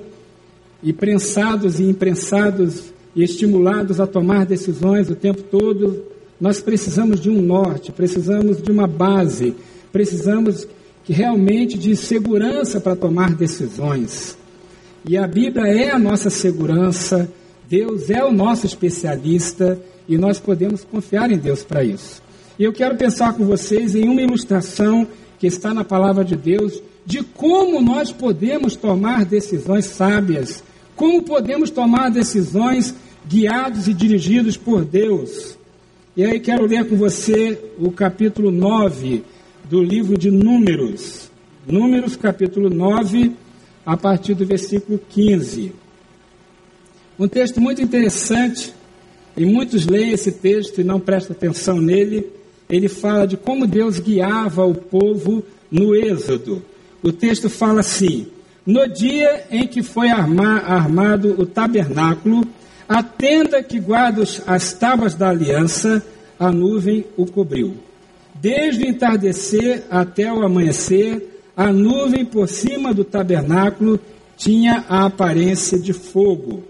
e 0.81 0.93
prensados 0.93 1.77
e 1.77 1.83
imprensados 1.83 2.93
e 3.13 3.21
estimulados 3.21 3.99
a 3.99 4.07
tomar 4.07 4.45
decisões 4.45 5.09
o 5.09 5.15
tempo 5.15 5.43
todo, 5.43 6.01
nós 6.39 6.61
precisamos 6.61 7.19
de 7.19 7.29
um 7.29 7.41
norte, 7.41 7.91
precisamos 7.91 8.61
de 8.61 8.71
uma 8.71 8.87
base, 8.87 9.53
precisamos 9.91 10.65
que 11.03 11.11
realmente 11.11 11.77
de 11.77 11.97
segurança 11.97 12.79
para 12.79 12.95
tomar 12.95 13.35
decisões. 13.35 14.37
E 15.05 15.17
a 15.17 15.27
Bíblia 15.27 15.67
é 15.67 15.91
a 15.91 15.99
nossa 15.99 16.29
segurança 16.29 17.29
Deus 17.67 18.09
é 18.09 18.23
o 18.23 18.31
nosso 18.31 18.65
especialista 18.65 19.77
e 20.07 20.17
nós 20.17 20.39
podemos 20.39 20.85
confiar 20.85 21.29
em 21.29 21.37
Deus 21.37 21.61
para 21.61 21.83
isso. 21.83 22.21
E 22.57 22.63
eu 22.63 22.71
quero 22.71 22.95
pensar 22.95 23.33
com 23.33 23.45
vocês 23.45 23.95
em 23.95 24.07
uma 24.07 24.21
ilustração 24.21 25.05
que 25.37 25.45
está 25.45 25.73
na 25.73 25.83
palavra 25.83 26.23
de 26.25 26.37
Deus 26.37 26.81
de 27.05 27.23
como 27.23 27.81
nós 27.81 28.11
podemos 28.11 28.75
tomar 28.75 29.25
decisões 29.25 29.85
sábias, 29.85 30.63
como 30.95 31.23
podemos 31.23 31.69
tomar 31.69 32.09
decisões 32.09 32.93
guiados 33.27 33.87
e 33.87 33.93
dirigidos 33.93 34.57
por 34.57 34.83
Deus. 34.83 35.57
E 36.15 36.23
aí 36.23 36.39
quero 36.39 36.65
ler 36.65 36.87
com 36.87 36.95
você 36.95 37.57
o 37.77 37.91
capítulo 37.91 38.51
9 38.51 39.23
do 39.69 39.81
livro 39.81 40.17
de 40.17 40.29
Números. 40.29 41.29
Números, 41.65 42.15
capítulo 42.15 42.69
9, 42.69 43.31
a 43.85 43.95
partir 43.95 44.33
do 44.33 44.45
versículo 44.45 44.99
15. 45.09 45.71
Um 47.17 47.27
texto 47.27 47.61
muito 47.61 47.81
interessante, 47.81 48.73
e 49.37 49.45
muitos 49.45 49.85
leem 49.85 50.11
esse 50.11 50.31
texto 50.31 50.81
e 50.81 50.83
não 50.83 50.99
prestam 50.99 51.35
atenção 51.35 51.79
nele. 51.79 52.27
Ele 52.69 52.87
fala 52.87 53.25
de 53.25 53.37
como 53.37 53.65
Deus 53.65 53.99
guiava 53.99 54.65
o 54.65 54.75
povo 54.75 55.43
no 55.71 55.95
Êxodo. 55.95 56.61
O 57.03 57.11
texto 57.11 57.49
fala 57.49 57.79
assim: 57.79 58.27
No 58.65 58.87
dia 58.87 59.45
em 59.51 59.67
que 59.67 59.81
foi 59.81 60.09
armado 60.09 61.35
o 61.39 61.45
tabernáculo, 61.45 62.47
a 62.87 63.03
tenda 63.03 63.61
que 63.61 63.79
guarda 63.79 64.23
as 64.47 64.73
tábuas 64.73 65.13
da 65.13 65.29
aliança, 65.29 66.05
a 66.39 66.51
nuvem 66.51 67.05
o 67.15 67.25
cobriu. 67.25 67.75
Desde 68.33 68.83
o 68.83 68.87
entardecer 68.87 69.83
até 69.89 70.31
o 70.31 70.43
amanhecer, 70.43 71.43
a 71.55 71.71
nuvem 71.71 72.23
por 72.25 72.47
cima 72.47 72.93
do 72.93 73.03
tabernáculo 73.03 73.99
tinha 74.37 74.85
a 74.87 75.05
aparência 75.05 75.77
de 75.77 75.91
fogo. 75.91 76.63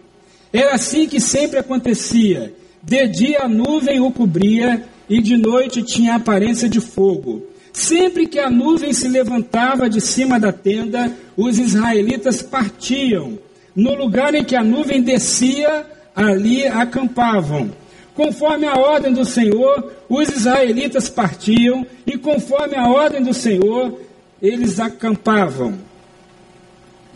Era 0.52 0.74
assim 0.74 1.08
que 1.08 1.20
sempre 1.20 1.60
acontecia. 1.60 2.54
De 2.82 3.08
dia 3.08 3.44
a 3.44 3.48
nuvem 3.48 4.00
o 4.00 4.12
cobria 4.12 4.84
e 5.08 5.22
de 5.22 5.38
noite 5.38 5.84
tinha 5.84 6.14
a 6.14 6.16
aparência 6.16 6.68
de 6.68 6.82
fogo. 6.82 7.44
Sempre 7.80 8.28
que 8.28 8.38
a 8.38 8.50
nuvem 8.50 8.92
se 8.92 9.08
levantava 9.08 9.90
de 9.90 10.02
cima 10.02 10.38
da 10.38 10.52
tenda, 10.52 11.14
os 11.38 11.58
israelitas 11.58 12.42
partiam. 12.42 13.40
No 13.74 13.96
lugar 13.96 14.36
em 14.36 14.44
que 14.44 14.54
a 14.54 14.62
nuvem 14.62 15.02
descia, 15.02 15.86
ali 16.14 16.68
acampavam. 16.68 17.72
Conforme 18.14 18.68
a 18.68 18.78
ordem 18.78 19.14
do 19.14 19.24
Senhor, 19.24 19.94
os 20.10 20.28
israelitas 20.28 21.10
partiam, 21.10 21.88
e 22.06 22.18
conforme 22.18 22.76
a 22.76 22.90
ordem 22.90 23.24
do 23.24 23.34
Senhor, 23.34 23.98
eles 24.42 24.78
acampavam. 24.78 25.76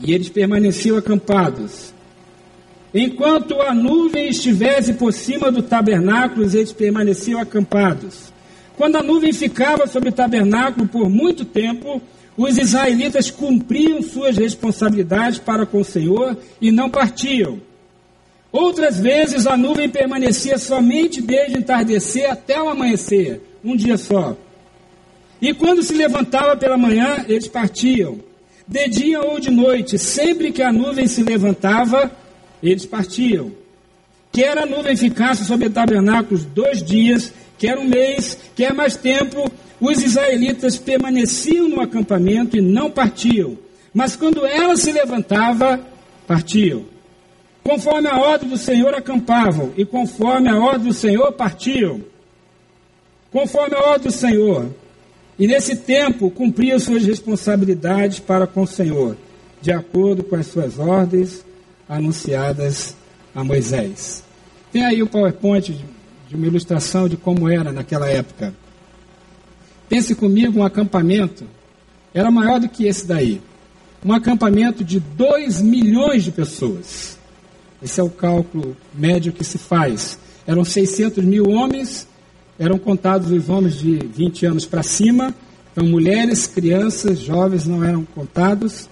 E 0.01 0.13
eles 0.13 0.29
permaneciam 0.29 0.95
acampados. 0.95 1.93
Enquanto 2.93 3.59
a 3.59 3.73
nuvem 3.73 4.29
estivesse 4.29 4.93
por 4.93 5.11
cima 5.11 5.51
do 5.51 5.61
tabernáculo, 5.61 6.45
eles 6.45 6.71
permaneciam 6.71 7.41
acampados. 7.41 8.32
Quando 8.77 8.95
a 8.95 9.03
nuvem 9.03 9.31
ficava 9.31 9.87
sobre 9.87 10.09
o 10.09 10.13
tabernáculo 10.13 10.87
por 10.87 11.09
muito 11.09 11.45
tempo, 11.45 12.01
os 12.35 12.57
israelitas 12.57 13.29
cumpriam 13.29 14.01
suas 14.01 14.37
responsabilidades 14.37 15.39
para 15.39 15.65
com 15.65 15.81
o 15.81 15.85
Senhor 15.85 16.37
e 16.59 16.71
não 16.71 16.89
partiam. 16.89 17.59
Outras 18.51 18.99
vezes 18.99 19.47
a 19.47 19.57
nuvem 19.57 19.89
permanecia 19.89 20.57
somente 20.57 21.21
desde 21.21 21.57
entardecer 21.57 22.29
até 22.29 22.61
o 22.61 22.69
amanhecer, 22.69 23.41
um 23.63 23.75
dia 23.75 23.97
só. 23.97 24.35
E 25.41 25.53
quando 25.53 25.83
se 25.83 25.93
levantava 25.93 26.55
pela 26.55 26.77
manhã, 26.77 27.25
eles 27.27 27.47
partiam. 27.47 28.19
De 28.67 28.87
dia 28.87 29.21
ou 29.21 29.39
de 29.39 29.51
noite, 29.51 29.99
sempre 29.99 30.51
que 30.51 30.61
a 30.61 30.71
nuvem 30.71 31.07
se 31.07 31.21
levantava, 31.21 32.11
eles 32.61 32.85
partiam. 32.85 33.51
Quer 34.31 34.57
a 34.57 34.65
nuvem 34.65 34.95
ficasse 34.95 35.45
sobre 35.45 35.67
o 35.67 35.69
tabernáculo 35.69 36.39
dois 36.55 36.81
dias, 36.81 37.33
quer 37.57 37.77
um 37.77 37.85
mês, 37.85 38.37
quer 38.55 38.73
mais 38.73 38.95
tempo, 38.95 39.51
os 39.79 40.01
israelitas 40.01 40.77
permaneciam 40.77 41.67
no 41.67 41.81
acampamento 41.81 42.57
e 42.57 42.61
não 42.61 42.89
partiam. 42.89 43.57
Mas 43.93 44.15
quando 44.15 44.45
ela 44.45 44.75
se 44.75 44.91
levantava, 44.91 45.79
partiam. 46.27 46.85
Conforme 47.63 48.07
a 48.07 48.17
ordem 48.17 48.49
do 48.49 48.57
Senhor 48.57 48.93
acampavam, 48.93 49.71
e 49.77 49.85
conforme 49.85 50.49
a 50.49 50.57
ordem 50.57 50.87
do 50.87 50.93
Senhor 50.93 51.31
partiam. 51.33 52.01
Conforme 53.31 53.75
a 53.75 53.81
ordem 53.81 54.07
do 54.07 54.11
Senhor. 54.11 54.69
E 55.37 55.47
nesse 55.47 55.75
tempo 55.75 56.29
cumpriam 56.29 56.79
suas 56.79 57.05
responsabilidades 57.05 58.19
para 58.19 58.45
com 58.45 58.63
o 58.63 58.67
Senhor, 58.67 59.17
de 59.61 59.71
acordo 59.71 60.23
com 60.23 60.35
as 60.35 60.47
suas 60.47 60.77
ordens 60.77 61.43
anunciadas 61.87 62.95
a 63.33 63.43
Moisés. 63.43 64.23
Tem 64.71 64.85
aí 64.85 65.01
o 65.01 65.07
PowerPoint 65.07 65.83
de 66.33 66.37
uma 66.37 66.47
ilustração 66.47 67.07
de 67.07 67.15
como 67.15 67.47
era 67.47 67.71
naquela 67.71 68.09
época. 68.09 68.53
Pense 69.87 70.15
comigo, 70.15 70.59
um 70.59 70.63
acampamento 70.63 71.45
era 72.11 72.31
maior 72.31 72.59
do 72.59 72.67
que 72.67 72.85
esse 72.85 73.05
daí. 73.05 73.39
Um 74.03 74.11
acampamento 74.11 74.83
de 74.83 74.99
2 74.99 75.61
milhões 75.61 76.23
de 76.23 76.31
pessoas. 76.31 77.19
Esse 77.81 77.99
é 77.99 78.03
o 78.03 78.09
cálculo 78.09 78.75
médio 78.93 79.31
que 79.31 79.43
se 79.43 79.59
faz. 79.59 80.17
Eram 80.47 80.65
600 80.65 81.23
mil 81.23 81.49
homens, 81.49 82.07
eram 82.57 82.79
contados 82.79 83.31
os 83.31 83.47
homens 83.47 83.75
de 83.77 83.95
20 83.95 84.47
anos 84.47 84.65
para 84.65 84.81
cima, 84.81 85.35
então 85.71 85.85
mulheres, 85.85 86.47
crianças, 86.47 87.19
jovens 87.19 87.67
não 87.67 87.83
eram 87.83 88.05
contados, 88.05 88.89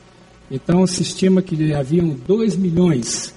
então 0.49 0.85
se 0.85 1.01
estima 1.01 1.41
que 1.41 1.73
haviam 1.73 2.09
2 2.09 2.55
milhões. 2.55 3.33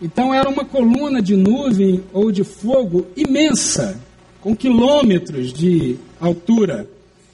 Então 0.00 0.32
era 0.32 0.48
uma 0.48 0.64
coluna 0.64 1.20
de 1.20 1.36
nuvem 1.36 2.04
ou 2.12 2.30
de 2.30 2.44
fogo 2.44 3.06
imensa, 3.16 4.00
com 4.40 4.54
quilômetros 4.54 5.52
de 5.52 5.96
altura. 6.20 6.88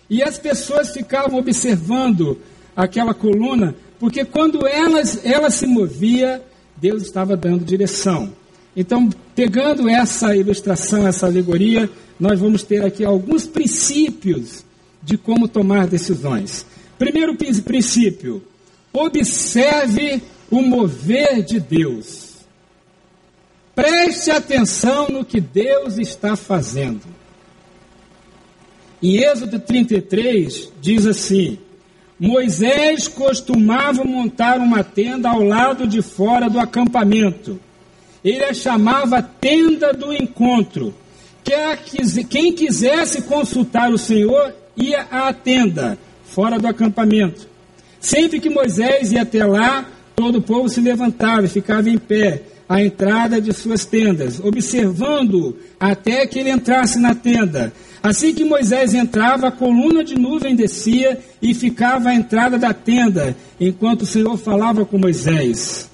E 0.09 0.23
as 0.23 0.39
pessoas 0.39 0.91
ficavam 0.91 1.39
observando 1.39 2.39
aquela 2.75 3.13
coluna, 3.13 3.75
porque 3.99 4.25
quando 4.25 4.67
elas, 4.67 5.25
ela 5.25 5.51
se 5.51 5.67
movia, 5.67 6.43
Deus 6.77 7.03
estava 7.03 7.37
dando 7.37 7.65
direção. 7.65 8.33
Então, 8.77 9.09
pegando 9.35 9.89
essa 9.89 10.35
ilustração, 10.35 11.07
essa 11.07 11.27
alegoria, 11.27 11.89
nós 12.19 12.41
vamos 12.41 12.63
ter 12.63 12.85
aqui 12.85 13.05
alguns 13.05 13.47
princípios 13.47 14.65
de 15.03 15.17
como 15.17 15.47
tomar 15.47 15.87
decisões. 15.87 16.67
Primeiro 16.99 17.37
princípio: 17.37 18.43
observe 18.93 20.23
o 20.51 20.63
mover 20.63 21.43
de 21.43 21.61
Deus. 21.61 22.24
Preste 23.75 24.31
atenção 24.31 25.09
no 25.09 25.25
que 25.25 25.41
Deus 25.41 25.99
está 25.99 26.37
fazendo. 26.37 27.03
Em 29.03 29.17
Êxodo 29.17 29.59
33, 29.59 30.71
diz 30.81 31.07
assim: 31.07 31.59
Moisés 32.19 33.09
costumava 33.09 34.05
montar 34.05 34.59
uma 34.59 34.85
tenda 34.85 35.29
ao 35.29 35.43
lado 35.43 35.87
de 35.87 36.01
fora 36.01 36.49
do 36.49 36.61
acampamento. 36.61 37.61
Ele 38.25 38.45
a 38.45 38.55
chamava 38.55 39.21
tenda 39.21 39.93
do 39.93 40.13
encontro. 40.13 40.95
Quem 42.31 42.53
quisesse 42.53 43.23
consultar 43.23 43.93
o 43.93 43.99
Senhor 43.99 44.55
ia 44.77 45.03
à 45.11 45.33
tenda, 45.33 45.99
fora 46.25 46.59
do 46.59 46.67
acampamento. 46.67 47.47
Sempre 48.01 48.41
que 48.41 48.49
Moisés 48.49 49.13
ia 49.13 49.23
até 49.23 49.45
lá, 49.45 49.87
todo 50.17 50.39
o 50.39 50.43
povo 50.43 50.69
se 50.69 50.81
levantava 50.81 51.45
e 51.45 51.49
ficava 51.49 51.91
em 51.91 51.99
pé 51.99 52.43
à 52.69 52.83
entrada 52.83 53.41
de 53.41 53.53
suas 53.53 53.85
tendas, 53.85 54.41
observando 54.41 55.57
até 55.79 56.27
que 56.27 56.39
ele 56.39 56.51
entrasse 56.51 56.99
na 56.99 57.15
tenda. 57.15 57.73
Assim 58.03 58.35
que 58.35 58.45
Moisés 58.45 58.93
entrava, 58.93 59.49
a 59.49 59.53
coluna 59.53 60.05
de 60.05 60.15
nuvem 60.15 60.55
descia 60.55 61.19
e 61.41 61.55
ficava 61.55 62.11
à 62.11 62.15
entrada 62.15 62.59
da 62.59 62.75
tenda, 62.75 63.35
enquanto 63.59 64.03
o 64.03 64.07
Senhor 64.07 64.37
falava 64.37 64.85
com 64.85 64.99
Moisés. 64.99 65.91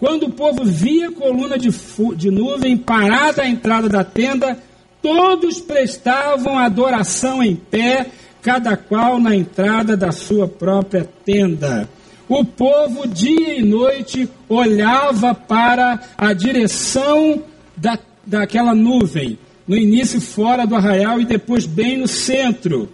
Quando 0.00 0.24
o 0.24 0.32
povo 0.32 0.64
via 0.64 1.08
a 1.08 1.12
coluna 1.12 1.56
de, 1.56 1.70
de 2.16 2.30
nuvem 2.30 2.76
parada 2.76 3.42
à 3.42 3.48
entrada 3.48 3.88
da 3.88 4.02
tenda, 4.02 4.58
todos 5.00 5.60
prestavam 5.60 6.58
adoração 6.58 7.42
em 7.42 7.54
pé, 7.54 8.06
cada 8.42 8.76
qual 8.76 9.20
na 9.20 9.34
entrada 9.34 9.96
da 9.96 10.12
sua 10.12 10.48
própria 10.48 11.08
tenda. 11.24 11.88
O 12.28 12.44
povo, 12.44 13.06
dia 13.06 13.58
e 13.58 13.62
noite, 13.62 14.28
olhava 14.48 15.34
para 15.34 16.00
a 16.16 16.32
direção 16.32 17.42
da, 17.76 17.98
daquela 18.24 18.74
nuvem 18.74 19.38
no 19.66 19.76
início 19.76 20.20
fora 20.20 20.66
do 20.66 20.74
arraial 20.74 21.20
e 21.20 21.24
depois 21.24 21.66
bem 21.66 21.98
no 21.98 22.08
centro. 22.08 22.88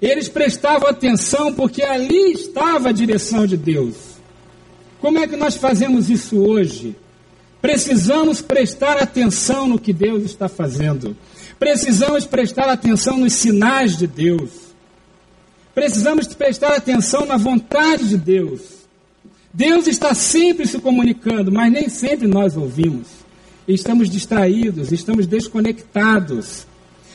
Eles 0.00 0.28
prestavam 0.28 0.88
atenção 0.88 1.52
porque 1.54 1.82
ali 1.82 2.32
estava 2.32 2.88
a 2.88 2.92
direção 2.92 3.46
de 3.46 3.56
Deus. 3.56 3.94
Como 5.00 5.18
é 5.18 5.28
que 5.28 5.36
nós 5.36 5.56
fazemos 5.56 6.10
isso 6.10 6.38
hoje? 6.38 6.96
Precisamos 7.60 8.42
prestar 8.42 8.96
atenção 8.96 9.68
no 9.68 9.78
que 9.78 9.92
Deus 9.92 10.24
está 10.24 10.48
fazendo. 10.48 11.16
Precisamos 11.58 12.26
prestar 12.26 12.68
atenção 12.68 13.18
nos 13.18 13.34
sinais 13.34 13.96
de 13.96 14.08
Deus. 14.08 14.71
Precisamos 15.74 16.26
prestar 16.26 16.74
atenção 16.74 17.24
na 17.24 17.36
vontade 17.36 18.08
de 18.08 18.16
Deus. 18.16 18.60
Deus 19.52 19.86
está 19.86 20.14
sempre 20.14 20.66
se 20.66 20.78
comunicando, 20.78 21.50
mas 21.50 21.72
nem 21.72 21.88
sempre 21.88 22.26
nós 22.26 22.56
ouvimos. 22.56 23.06
Estamos 23.66 24.10
distraídos, 24.10 24.92
estamos 24.92 25.26
desconectados. 25.26 26.66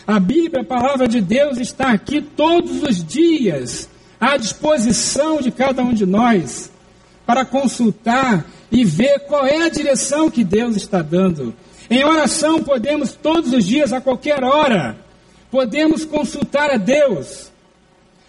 A 0.06 0.20
Bíblia, 0.20 0.62
a 0.62 0.66
palavra 0.66 1.08
de 1.08 1.20
Deus, 1.20 1.58
está 1.58 1.92
aqui 1.92 2.22
todos 2.22 2.82
os 2.82 3.04
dias, 3.04 3.90
à 4.20 4.38
disposição 4.38 5.42
de 5.42 5.52
cada 5.52 5.84
um 5.84 5.94
de 5.94 6.06
nós, 6.06 6.72
para 7.26 7.44
consultar 7.44 8.46
e 8.72 8.86
ver 8.86 9.20
qual 9.28 9.46
é 9.46 9.64
a 9.64 9.70
direção 9.70 10.32
que 10.32 10.44
Deus 10.44 10.76
está 10.76 11.02
dando. 11.02 11.54
Em 11.90 12.04
oração 12.04 12.64
podemos 12.64 13.14
todos 13.14 13.52
os 13.52 13.66
dias, 13.66 13.94
a 13.94 14.02
qualquer 14.02 14.44
hora, 14.44 14.98
podemos 15.52 16.06
consultar 16.06 16.72
a 16.72 16.78
Deus. 16.78 17.52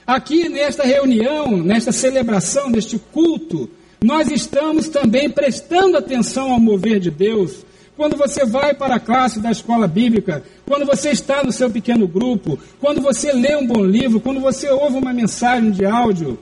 Aqui 0.09 0.49
nesta 0.49 0.85
reunião, 0.85 1.59
nesta 1.59 1.93
celebração, 1.93 2.71
neste 2.71 2.99
culto, 2.99 3.69
nós 4.03 4.31
estamos 4.31 4.89
também 4.89 5.29
prestando 5.29 5.99
atenção 5.99 6.51
ao 6.51 6.59
mover 6.59 6.99
de 6.99 7.11
Deus. 7.11 7.63
Quando 7.95 8.17
você 8.17 8.47
vai 8.47 8.73
para 8.73 8.95
a 8.95 9.01
classe 9.01 9.39
da 9.39 9.51
escola 9.51 9.87
bíblica, 9.87 10.43
quando 10.65 10.87
você 10.87 11.11
está 11.11 11.45
no 11.45 11.53
seu 11.53 11.69
pequeno 11.69 12.09
grupo, 12.09 12.59
quando 12.81 13.03
você 13.03 13.35
lê 13.35 13.55
um 13.55 13.67
bom 13.67 13.85
livro, 13.85 14.19
quando 14.19 14.41
você 14.41 14.71
ouve 14.71 14.97
uma 14.97 15.13
mensagem 15.13 15.71
de 15.71 15.85
áudio, 15.85 16.39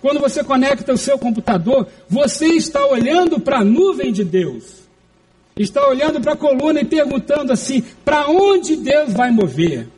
quando 0.00 0.18
você 0.18 0.42
conecta 0.42 0.94
o 0.94 0.96
seu 0.96 1.18
computador, 1.18 1.86
você 2.08 2.46
está 2.46 2.86
olhando 2.86 3.38
para 3.38 3.58
a 3.58 3.64
nuvem 3.64 4.14
de 4.14 4.24
Deus. 4.24 4.80
Está 5.58 5.86
olhando 5.86 6.22
para 6.22 6.32
a 6.32 6.36
coluna 6.36 6.80
e 6.80 6.86
perguntando 6.86 7.52
assim: 7.52 7.84
para 8.02 8.30
onde 8.30 8.76
Deus 8.76 9.12
vai 9.12 9.30
mover? 9.30 9.88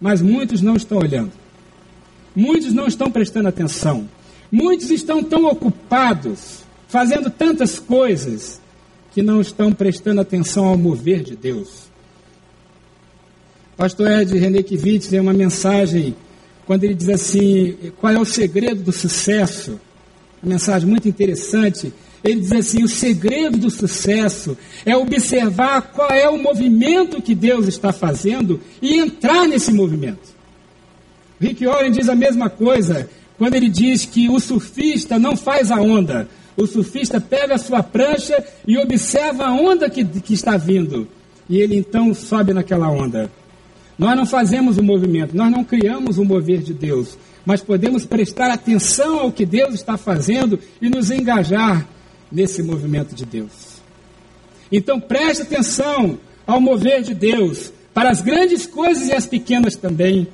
Mas 0.00 0.22
muitos 0.22 0.62
não 0.62 0.74
estão 0.74 0.96
olhando. 0.96 1.43
Muitos 2.34 2.72
não 2.72 2.86
estão 2.86 3.10
prestando 3.10 3.48
atenção. 3.48 4.08
Muitos 4.50 4.90
estão 4.90 5.22
tão 5.22 5.44
ocupados, 5.46 6.64
fazendo 6.88 7.30
tantas 7.30 7.78
coisas, 7.78 8.60
que 9.12 9.22
não 9.22 9.40
estão 9.40 9.72
prestando 9.72 10.20
atenção 10.20 10.66
ao 10.66 10.76
mover 10.76 11.22
de 11.22 11.36
Deus. 11.36 11.84
Pastor 13.76 14.10
Ed 14.10 14.36
René 14.36 14.62
Kivitz 14.62 15.06
tem 15.06 15.20
uma 15.20 15.32
mensagem 15.32 16.16
quando 16.66 16.84
ele 16.84 16.94
diz 16.94 17.08
assim: 17.08 17.76
qual 18.00 18.12
é 18.12 18.18
o 18.18 18.24
segredo 18.24 18.82
do 18.82 18.92
sucesso? 18.92 19.80
Uma 20.42 20.52
mensagem 20.52 20.88
muito 20.88 21.08
interessante. 21.08 21.92
Ele 22.22 22.40
diz 22.40 22.52
assim: 22.52 22.82
o 22.82 22.88
segredo 22.88 23.56
do 23.56 23.70
sucesso 23.70 24.56
é 24.84 24.96
observar 24.96 25.82
qual 25.92 26.10
é 26.10 26.28
o 26.28 26.42
movimento 26.42 27.22
que 27.22 27.34
Deus 27.34 27.68
está 27.68 27.92
fazendo 27.92 28.60
e 28.82 28.96
entrar 28.96 29.46
nesse 29.46 29.72
movimento. 29.72 30.33
Rick 31.40 31.64
Warren 31.66 31.90
diz 31.92 32.08
a 32.08 32.14
mesma 32.14 32.48
coisa 32.48 33.08
quando 33.36 33.54
ele 33.54 33.68
diz 33.68 34.04
que 34.04 34.28
o 34.28 34.38
surfista 34.38 35.18
não 35.18 35.36
faz 35.36 35.70
a 35.70 35.80
onda, 35.80 36.28
o 36.56 36.66
surfista 36.66 37.20
pega 37.20 37.54
a 37.54 37.58
sua 37.58 37.82
prancha 37.82 38.44
e 38.66 38.78
observa 38.78 39.46
a 39.46 39.52
onda 39.52 39.90
que, 39.90 40.04
que 40.04 40.34
está 40.34 40.56
vindo, 40.56 41.08
e 41.48 41.58
ele 41.58 41.76
então 41.76 42.14
sobe 42.14 42.52
naquela 42.52 42.88
onda. 42.88 43.30
Nós 43.98 44.16
não 44.16 44.26
fazemos 44.26 44.78
o 44.78 44.82
movimento, 44.82 45.36
nós 45.36 45.50
não 45.50 45.64
criamos 45.64 46.18
o 46.18 46.24
mover 46.24 46.60
de 46.60 46.72
Deus, 46.72 47.18
mas 47.44 47.60
podemos 47.60 48.04
prestar 48.04 48.50
atenção 48.50 49.20
ao 49.20 49.32
que 49.32 49.44
Deus 49.44 49.74
está 49.74 49.96
fazendo 49.96 50.58
e 50.80 50.88
nos 50.88 51.10
engajar 51.10 51.86
nesse 52.30 52.62
movimento 52.62 53.14
de 53.14 53.24
Deus. 53.24 53.74
Então 54.70 55.00
preste 55.00 55.42
atenção 55.42 56.18
ao 56.46 56.60
mover 56.60 57.02
de 57.02 57.14
Deus, 57.14 57.72
para 57.92 58.10
as 58.10 58.20
grandes 58.20 58.66
coisas 58.66 59.08
e 59.08 59.12
as 59.12 59.26
pequenas 59.26 59.76
também. 59.76 60.26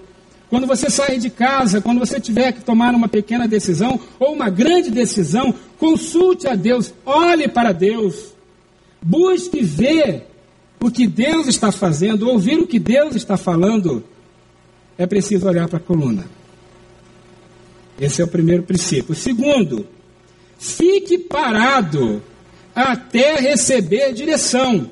Quando 0.51 0.67
você 0.67 0.91
sair 0.91 1.21
de 1.21 1.31
casa, 1.31 1.81
quando 1.81 2.01
você 2.01 2.19
tiver 2.19 2.51
que 2.51 2.61
tomar 2.61 2.93
uma 2.93 3.09
pequena 3.09 3.47
decisão 3.47 4.01
ou 4.19 4.35
uma 4.35 4.51
grande 4.51 4.91
decisão, 4.91 5.55
consulte 5.79 6.49
a 6.49 6.57
Deus, 6.57 6.93
olhe 7.07 7.47
para 7.47 7.71
Deus, 7.71 8.35
busque 9.01 9.63
ver 9.63 10.27
o 10.81 10.91
que 10.91 11.07
Deus 11.07 11.47
está 11.47 11.71
fazendo, 11.71 12.29
ouvir 12.29 12.59
o 12.59 12.67
que 12.67 12.81
Deus 12.81 13.15
está 13.15 13.37
falando. 13.37 14.03
É 14.99 15.07
preciso 15.07 15.47
olhar 15.47 15.69
para 15.69 15.77
a 15.77 15.81
coluna. 15.81 16.27
Esse 18.01 18.21
é 18.21 18.25
o 18.25 18.29
primeiro 18.29 18.65
princípio. 18.65 19.15
Segundo, 19.15 19.87
fique 20.59 21.17
parado 21.17 22.21
até 22.75 23.37
receber 23.37 24.13
direção. 24.13 24.91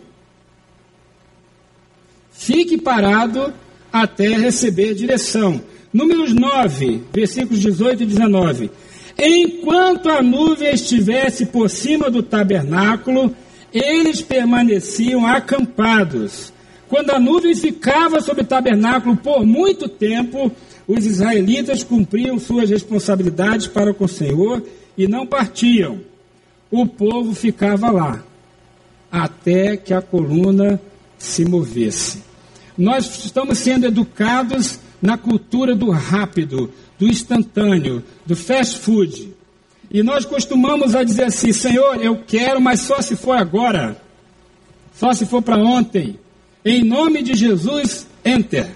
Fique 2.30 2.78
parado 2.78 3.52
até 3.92 4.37
receber 4.37 4.94
direção. 4.94 5.61
Números 5.92 6.35
9, 6.35 7.03
versículos 7.12 7.61
18 7.61 8.03
e 8.03 8.07
19. 8.07 8.70
Enquanto 9.18 10.09
a 10.09 10.22
nuvem 10.22 10.72
estivesse 10.72 11.46
por 11.46 11.68
cima 11.68 12.11
do 12.11 12.22
tabernáculo, 12.22 13.35
eles 13.72 14.22
permaneciam 14.22 15.27
acampados. 15.27 16.53
Quando 16.88 17.11
a 17.11 17.18
nuvem 17.18 17.55
ficava 17.55 18.20
sobre 18.20 18.42
o 18.42 18.46
tabernáculo 18.46 19.16
por 19.16 19.44
muito 19.44 19.88
tempo, 19.88 20.53
os 20.87 21.05
israelitas 21.05 21.83
cumpriam 21.83 22.38
suas 22.38 22.70
responsabilidades 22.70 23.66
para 23.66 23.92
com 23.92 24.05
o 24.05 24.09
Senhor 24.09 24.62
e 24.96 25.07
não 25.07 25.27
partiam. 25.27 26.01
O 26.70 26.87
povo 26.87 27.35
ficava 27.35 27.90
lá, 27.90 28.22
até 29.11 29.77
que 29.77 29.92
a 29.92 30.01
coluna 30.01 30.81
se 31.18 31.44
movesse. 31.44 32.27
Nós 32.78 33.24
estamos 33.24 33.58
sendo 33.58 33.86
educados 33.86 34.78
na 35.02 35.18
cultura 35.18 35.74
do 35.74 35.90
rápido, 35.90 36.72
do 36.96 37.08
instantâneo, 37.08 38.04
do 38.24 38.36
fast 38.36 38.78
food. 38.78 39.34
E 39.90 40.00
nós 40.02 40.24
costumamos 40.24 40.94
a 40.94 41.02
dizer 41.02 41.24
assim: 41.24 41.52
Senhor, 41.52 42.00
eu 42.00 42.22
quero, 42.24 42.60
mas 42.60 42.80
só 42.80 43.02
se 43.02 43.16
for 43.16 43.36
agora, 43.36 44.00
só 44.94 45.12
se 45.12 45.26
for 45.26 45.42
para 45.42 45.56
ontem. 45.56 46.20
Em 46.64 46.84
nome 46.84 47.22
de 47.22 47.34
Jesus, 47.34 48.06
enter. 48.24 48.70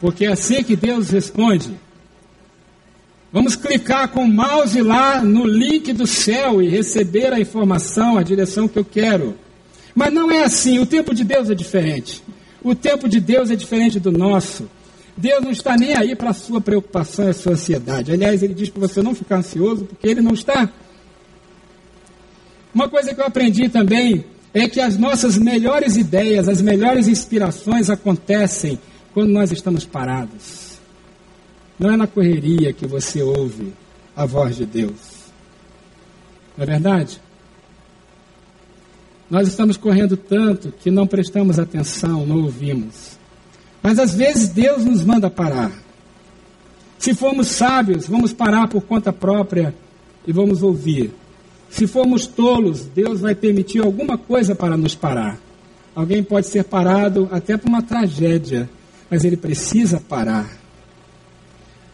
Porque 0.00 0.24
é 0.24 0.32
assim 0.32 0.62
que 0.62 0.76
Deus 0.76 1.10
responde. 1.10 1.74
Vamos 3.32 3.54
clicar 3.54 4.08
com 4.08 4.24
o 4.24 4.28
mouse 4.28 4.80
lá 4.82 5.22
no 5.22 5.44
link 5.44 5.92
do 5.92 6.06
céu 6.06 6.60
e 6.60 6.68
receber 6.68 7.32
a 7.32 7.40
informação, 7.40 8.18
a 8.18 8.22
direção 8.22 8.66
que 8.66 8.78
eu 8.78 8.84
quero. 8.84 9.36
Mas 9.94 10.12
não 10.12 10.30
é 10.30 10.42
assim, 10.42 10.78
o 10.78 10.86
tempo 10.86 11.14
de 11.14 11.24
Deus 11.24 11.48
é 11.48 11.54
diferente. 11.54 12.22
O 12.62 12.74
tempo 12.74 13.08
de 13.08 13.20
Deus 13.20 13.50
é 13.50 13.56
diferente 13.56 13.98
do 13.98 14.12
nosso. 14.12 14.68
Deus 15.16 15.42
não 15.42 15.50
está 15.50 15.76
nem 15.76 15.96
aí 15.96 16.14
para 16.14 16.30
a 16.30 16.34
sua 16.34 16.60
preocupação 16.60 17.26
e 17.26 17.30
a 17.30 17.34
sua 17.34 17.52
ansiedade. 17.52 18.12
Aliás, 18.12 18.42
ele 18.42 18.54
diz 18.54 18.68
para 18.68 18.86
você 18.86 19.02
não 19.02 19.14
ficar 19.14 19.36
ansioso, 19.36 19.84
porque 19.84 20.08
ele 20.08 20.20
não 20.20 20.32
está. 20.32 20.70
Uma 22.74 22.88
coisa 22.88 23.14
que 23.14 23.20
eu 23.20 23.26
aprendi 23.26 23.68
também 23.68 24.24
é 24.54 24.68
que 24.68 24.80
as 24.80 24.96
nossas 24.96 25.36
melhores 25.36 25.96
ideias, 25.96 26.48
as 26.48 26.60
melhores 26.62 27.08
inspirações 27.08 27.90
acontecem 27.90 28.78
quando 29.12 29.30
nós 29.30 29.50
estamos 29.50 29.84
parados. 29.84 30.78
Não 31.78 31.92
é 31.92 31.96
na 31.96 32.06
correria 32.06 32.72
que 32.72 32.86
você 32.86 33.22
ouve 33.22 33.72
a 34.14 34.26
voz 34.26 34.56
de 34.56 34.66
Deus. 34.66 35.30
Não 36.56 36.64
é 36.64 36.66
verdade? 36.66 37.20
Nós 39.30 39.46
estamos 39.46 39.76
correndo 39.76 40.16
tanto 40.16 40.72
que 40.72 40.90
não 40.90 41.06
prestamos 41.06 41.60
atenção, 41.60 42.26
não 42.26 42.42
ouvimos. 42.42 43.16
Mas 43.80 44.00
às 44.00 44.12
vezes 44.12 44.48
Deus 44.48 44.84
nos 44.84 45.04
manda 45.04 45.30
parar. 45.30 45.70
Se 46.98 47.14
formos 47.14 47.46
sábios, 47.46 48.08
vamos 48.08 48.32
parar 48.32 48.66
por 48.66 48.82
conta 48.82 49.12
própria 49.12 49.72
e 50.26 50.32
vamos 50.32 50.64
ouvir. 50.64 51.12
Se 51.70 51.86
formos 51.86 52.26
tolos, 52.26 52.84
Deus 52.86 53.20
vai 53.20 53.34
permitir 53.34 53.80
alguma 53.80 54.18
coisa 54.18 54.56
para 54.56 54.76
nos 54.76 54.96
parar. 54.96 55.38
Alguém 55.94 56.24
pode 56.24 56.48
ser 56.48 56.64
parado 56.64 57.28
até 57.30 57.56
por 57.56 57.68
uma 57.68 57.82
tragédia, 57.82 58.68
mas 59.08 59.24
ele 59.24 59.36
precisa 59.36 60.00
parar. 60.00 60.58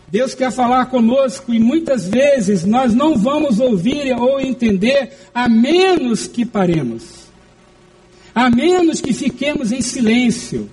Deus 0.08 0.34
quer 0.34 0.50
falar 0.50 0.86
conosco 0.86 1.52
e 1.52 1.58
muitas 1.58 2.08
vezes 2.08 2.64
nós 2.64 2.94
não 2.94 3.18
vamos 3.18 3.60
ouvir 3.60 4.14
ou 4.18 4.40
entender 4.40 5.12
a 5.34 5.48
menos 5.48 6.26
que 6.26 6.46
paremos 6.46 7.25
a 8.36 8.50
menos 8.50 9.00
que 9.00 9.14
fiquemos 9.14 9.72
em 9.72 9.80
silêncio. 9.80 10.68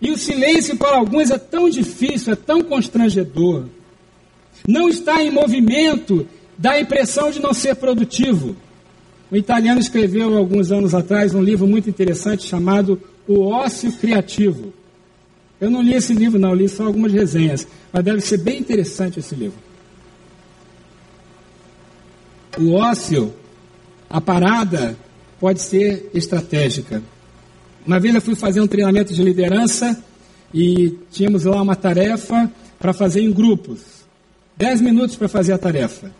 E 0.00 0.10
o 0.10 0.16
silêncio 0.16 0.78
para 0.78 0.96
alguns 0.96 1.30
é 1.30 1.36
tão 1.36 1.68
difícil, 1.68 2.32
é 2.32 2.36
tão 2.36 2.62
constrangedor. 2.62 3.66
Não 4.66 4.88
está 4.88 5.22
em 5.22 5.30
movimento, 5.30 6.26
dá 6.56 6.72
a 6.72 6.80
impressão 6.80 7.30
de 7.30 7.38
não 7.38 7.52
ser 7.52 7.74
produtivo. 7.74 8.56
O 9.30 9.36
italiano 9.36 9.78
escreveu 9.78 10.34
alguns 10.34 10.72
anos 10.72 10.94
atrás 10.94 11.34
um 11.34 11.42
livro 11.42 11.66
muito 11.66 11.90
interessante 11.90 12.48
chamado 12.48 12.98
O 13.28 13.40
Ócio 13.40 13.92
Criativo. 13.92 14.72
Eu 15.60 15.70
não 15.70 15.82
li 15.82 15.92
esse 15.92 16.14
livro, 16.14 16.38
não, 16.38 16.54
li 16.54 16.66
só 16.66 16.86
algumas 16.86 17.12
resenhas, 17.12 17.68
mas 17.92 18.02
deve 18.02 18.22
ser 18.22 18.38
bem 18.38 18.58
interessante 18.58 19.18
esse 19.18 19.34
livro. 19.34 19.58
O 22.58 22.72
ócio, 22.72 23.34
a 24.08 24.18
parada, 24.18 24.96
pode 25.40 25.62
ser 25.62 26.10
estratégica. 26.12 27.02
Uma 27.86 27.98
vez 27.98 28.14
eu 28.14 28.20
fui 28.20 28.34
fazer 28.34 28.60
um 28.60 28.66
treinamento 28.66 29.14
de 29.14 29.22
liderança 29.22 29.98
e 30.52 30.98
tínhamos 31.10 31.44
lá 31.44 31.62
uma 31.62 31.74
tarefa 31.74 32.50
para 32.78 32.92
fazer 32.92 33.22
em 33.22 33.32
grupos. 33.32 33.80
Dez 34.56 34.80
minutos 34.80 35.16
para 35.16 35.28
fazer 35.28 35.54
a 35.54 35.58
tarefa. 35.58 36.12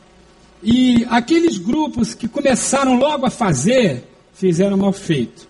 E 0.63 1.07
aqueles 1.11 1.59
grupos 1.59 2.15
que 2.15 2.27
começaram 2.27 2.99
logo 2.99 3.27
a 3.27 3.31
fazer, 3.31 4.05
fizeram 4.35 4.77
mal 4.77 4.93
feito. 4.93 5.47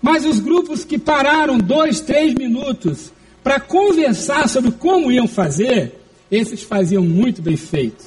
Mas 0.00 0.24
os 0.24 0.38
grupos 0.38 0.84
que 0.84 0.98
pararam 0.98 1.58
dois, 1.58 2.00
três 2.00 2.32
minutos 2.34 3.12
para 3.42 3.58
conversar 3.58 4.48
sobre 4.48 4.70
como 4.72 5.10
iam 5.10 5.26
fazer, 5.26 6.00
esses 6.30 6.62
faziam 6.62 7.02
muito 7.02 7.42
bem 7.42 7.56
feito. 7.56 8.04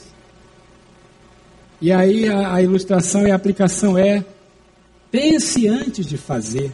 E 1.81 1.91
aí 1.91 2.29
a, 2.29 2.53
a 2.53 2.61
ilustração 2.61 3.27
e 3.27 3.31
a 3.31 3.35
aplicação 3.35 3.97
é: 3.97 4.23
pense 5.11 5.67
antes 5.67 6.05
de 6.05 6.17
fazer, 6.17 6.71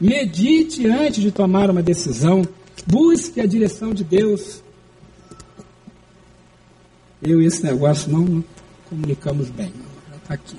medite 0.00 0.86
antes 0.86 1.20
de 1.20 1.32
tomar 1.32 1.68
uma 1.70 1.82
decisão, 1.82 2.46
busque 2.86 3.40
a 3.40 3.46
direção 3.46 3.92
de 3.92 4.04
Deus. 4.04 4.62
Eu 7.20 7.42
e 7.42 7.46
esse 7.46 7.64
negócio 7.64 8.10
não 8.10 8.44
comunicamos 8.88 9.50
bem. 9.50 9.72
Está 10.22 10.34
aqui. 10.34 10.56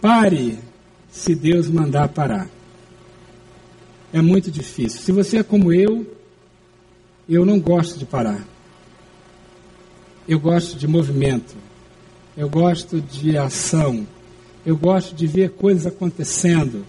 Pare 0.00 0.58
se 1.10 1.34
Deus 1.34 1.68
mandar 1.68 2.08
parar. 2.08 2.48
É 4.12 4.20
muito 4.20 4.50
difícil. 4.50 5.00
Se 5.00 5.12
você 5.12 5.38
é 5.38 5.42
como 5.42 5.72
eu, 5.72 6.06
eu 7.28 7.44
não 7.44 7.60
gosto 7.60 7.98
de 7.98 8.04
parar. 8.04 8.44
Eu 10.26 10.40
gosto 10.40 10.76
de 10.76 10.86
movimento. 10.86 11.54
Eu 12.36 12.48
gosto 12.48 13.00
de 13.00 13.36
ação. 13.36 14.06
Eu 14.64 14.76
gosto 14.76 15.14
de 15.14 15.26
ver 15.26 15.50
coisas 15.50 15.86
acontecendo. 15.86 16.84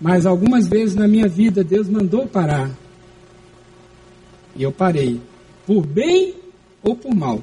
Mas 0.00 0.26
algumas 0.26 0.66
vezes 0.66 0.94
na 0.94 1.08
minha 1.08 1.28
vida 1.28 1.64
Deus 1.64 1.88
mandou 1.88 2.26
parar. 2.26 2.70
E 4.54 4.62
eu 4.62 4.70
parei. 4.70 5.20
Por 5.66 5.86
bem 5.86 6.34
ou 6.82 6.94
por 6.94 7.14
mal. 7.14 7.42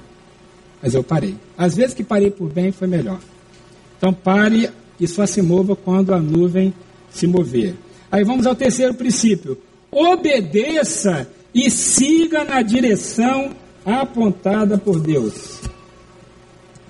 Mas 0.82 0.94
eu 0.94 1.04
parei. 1.04 1.36
Às 1.58 1.76
vezes 1.76 1.94
que 1.94 2.04
parei 2.04 2.32
por 2.32 2.50
bem 2.50 2.72
foi 2.72 2.88
melhor. 2.88 3.20
Então 3.98 4.14
pare 4.14 4.70
e 5.00 5.08
só 5.08 5.26
se 5.26 5.42
mova 5.42 5.76
quando 5.76 6.14
a 6.14 6.20
nuvem 6.20 6.74
se 7.10 7.28
mover. 7.28 7.76
Aí 8.12 8.24
vamos 8.24 8.46
ao 8.46 8.56
terceiro 8.56 8.94
princípio. 8.94 9.58
Obedeça 9.92 11.28
e 11.54 11.70
siga 11.70 12.44
na 12.44 12.62
direção 12.62 13.52
apontada 13.86 14.78
por 14.78 15.00
Deus. 15.00 15.62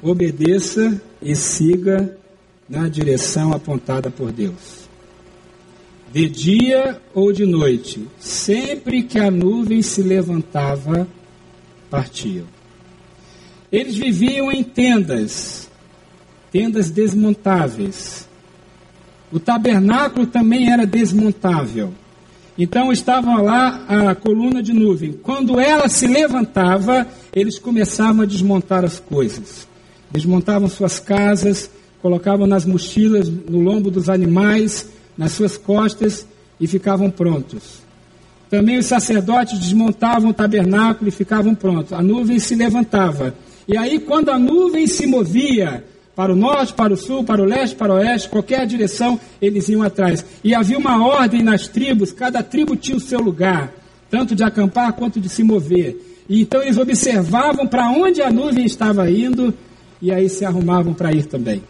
Obedeça 0.02 1.02
e 1.22 1.36
siga 1.36 2.18
na 2.70 2.88
direção 2.88 3.52
apontada 3.52 4.10
por 4.10 4.32
Deus. 4.32 4.88
De 6.12 6.28
dia 6.28 7.00
ou 7.14 7.32
de 7.32 7.46
noite, 7.46 8.08
sempre 8.18 9.04
que 9.04 9.20
a 9.20 9.30
nuvem 9.30 9.82
se 9.82 10.02
levantava, 10.02 11.08
partiam. 11.90 12.46
Eles 13.72 13.96
viviam 13.96 14.52
em 14.52 14.64
tendas, 14.64 15.70
tendas 16.52 16.90
desmontáveis. 16.90 18.28
O 19.32 19.40
tabernáculo 19.40 20.26
também 20.26 20.72
era 20.72 20.88
desmontável. 20.88 21.94
Então 22.58 22.92
estava 22.92 23.40
lá 23.42 23.86
a 23.88 24.16
coluna 24.16 24.64
de 24.64 24.74
nuvem. 24.74 25.14
Quando 25.14 25.60
ela 25.60 25.88
se 25.88 26.08
levantava, 26.08 27.08
eles 27.32 27.60
começavam 27.60 28.24
a 28.24 28.26
desmontar 28.26 28.84
as 28.84 29.00
coisas. 29.00 29.69
Desmontavam 30.12 30.68
suas 30.68 31.00
casas, 31.00 31.70
colocavam 32.02 32.48
nas 32.48 32.66
mochilas, 32.66 33.30
no 33.30 33.60
lombo 33.60 33.92
dos 33.92 34.10
animais, 34.10 34.90
nas 35.18 35.34
suas 35.34 35.58
costas 35.58 36.26
e 36.60 36.68
ficavam 36.68 37.10
prontos. 37.12 37.80
Também 38.50 38.80
os 38.80 38.88
sacerdotes 38.88 39.60
desmontavam 39.60 40.32
o 40.32 40.34
tabernáculo 40.34 41.10
e 41.10 41.12
ficavam 41.12 41.54
prontos. 41.54 41.94
A 41.94 42.02
nuvem 42.02 42.40
se 42.40 42.56
levantava. 42.56 43.36
E 43.68 43.78
aí, 43.78 44.00
quando 44.00 44.30
a 44.30 44.40
nuvem 44.40 44.88
se 44.88 45.06
movia 45.06 45.84
para 46.16 46.34
o 46.34 46.36
norte, 46.36 46.74
para 46.74 46.92
o 46.92 46.98
sul, 46.98 47.24
para 47.24 47.42
o 47.42 47.46
leste, 47.46 47.76
para 47.76 47.94
o 47.94 47.98
oeste, 47.98 48.28
qualquer 48.28 48.66
direção, 48.66 49.20
eles 49.40 49.70
iam 49.70 49.84
atrás. 49.84 50.26
E 50.44 50.56
havia 50.56 50.78
uma 50.78 51.06
ordem 51.06 51.44
nas 51.44 51.68
tribos, 51.68 52.12
cada 52.12 52.42
tribo 52.42 52.76
tinha 52.76 52.98
o 52.98 53.00
seu 53.00 53.20
lugar, 53.20 53.72
tanto 54.10 54.36
de 54.36 54.44
acampar 54.44 54.94
quanto 54.94 55.20
de 55.22 55.30
se 55.30 55.44
mover. 55.44 56.26
E 56.28 56.42
então 56.42 56.62
eles 56.64 56.78
observavam 56.78 57.68
para 57.68 57.90
onde 57.92 58.22
a 58.22 58.32
nuvem 58.32 58.66
estava 58.66 59.10
indo 59.10 59.54
e 60.02 60.12
aí 60.12 60.30
se 60.30 60.46
arrumavam 60.46 60.94
para 60.94 61.12
ir 61.12 61.26
também. 61.26 61.64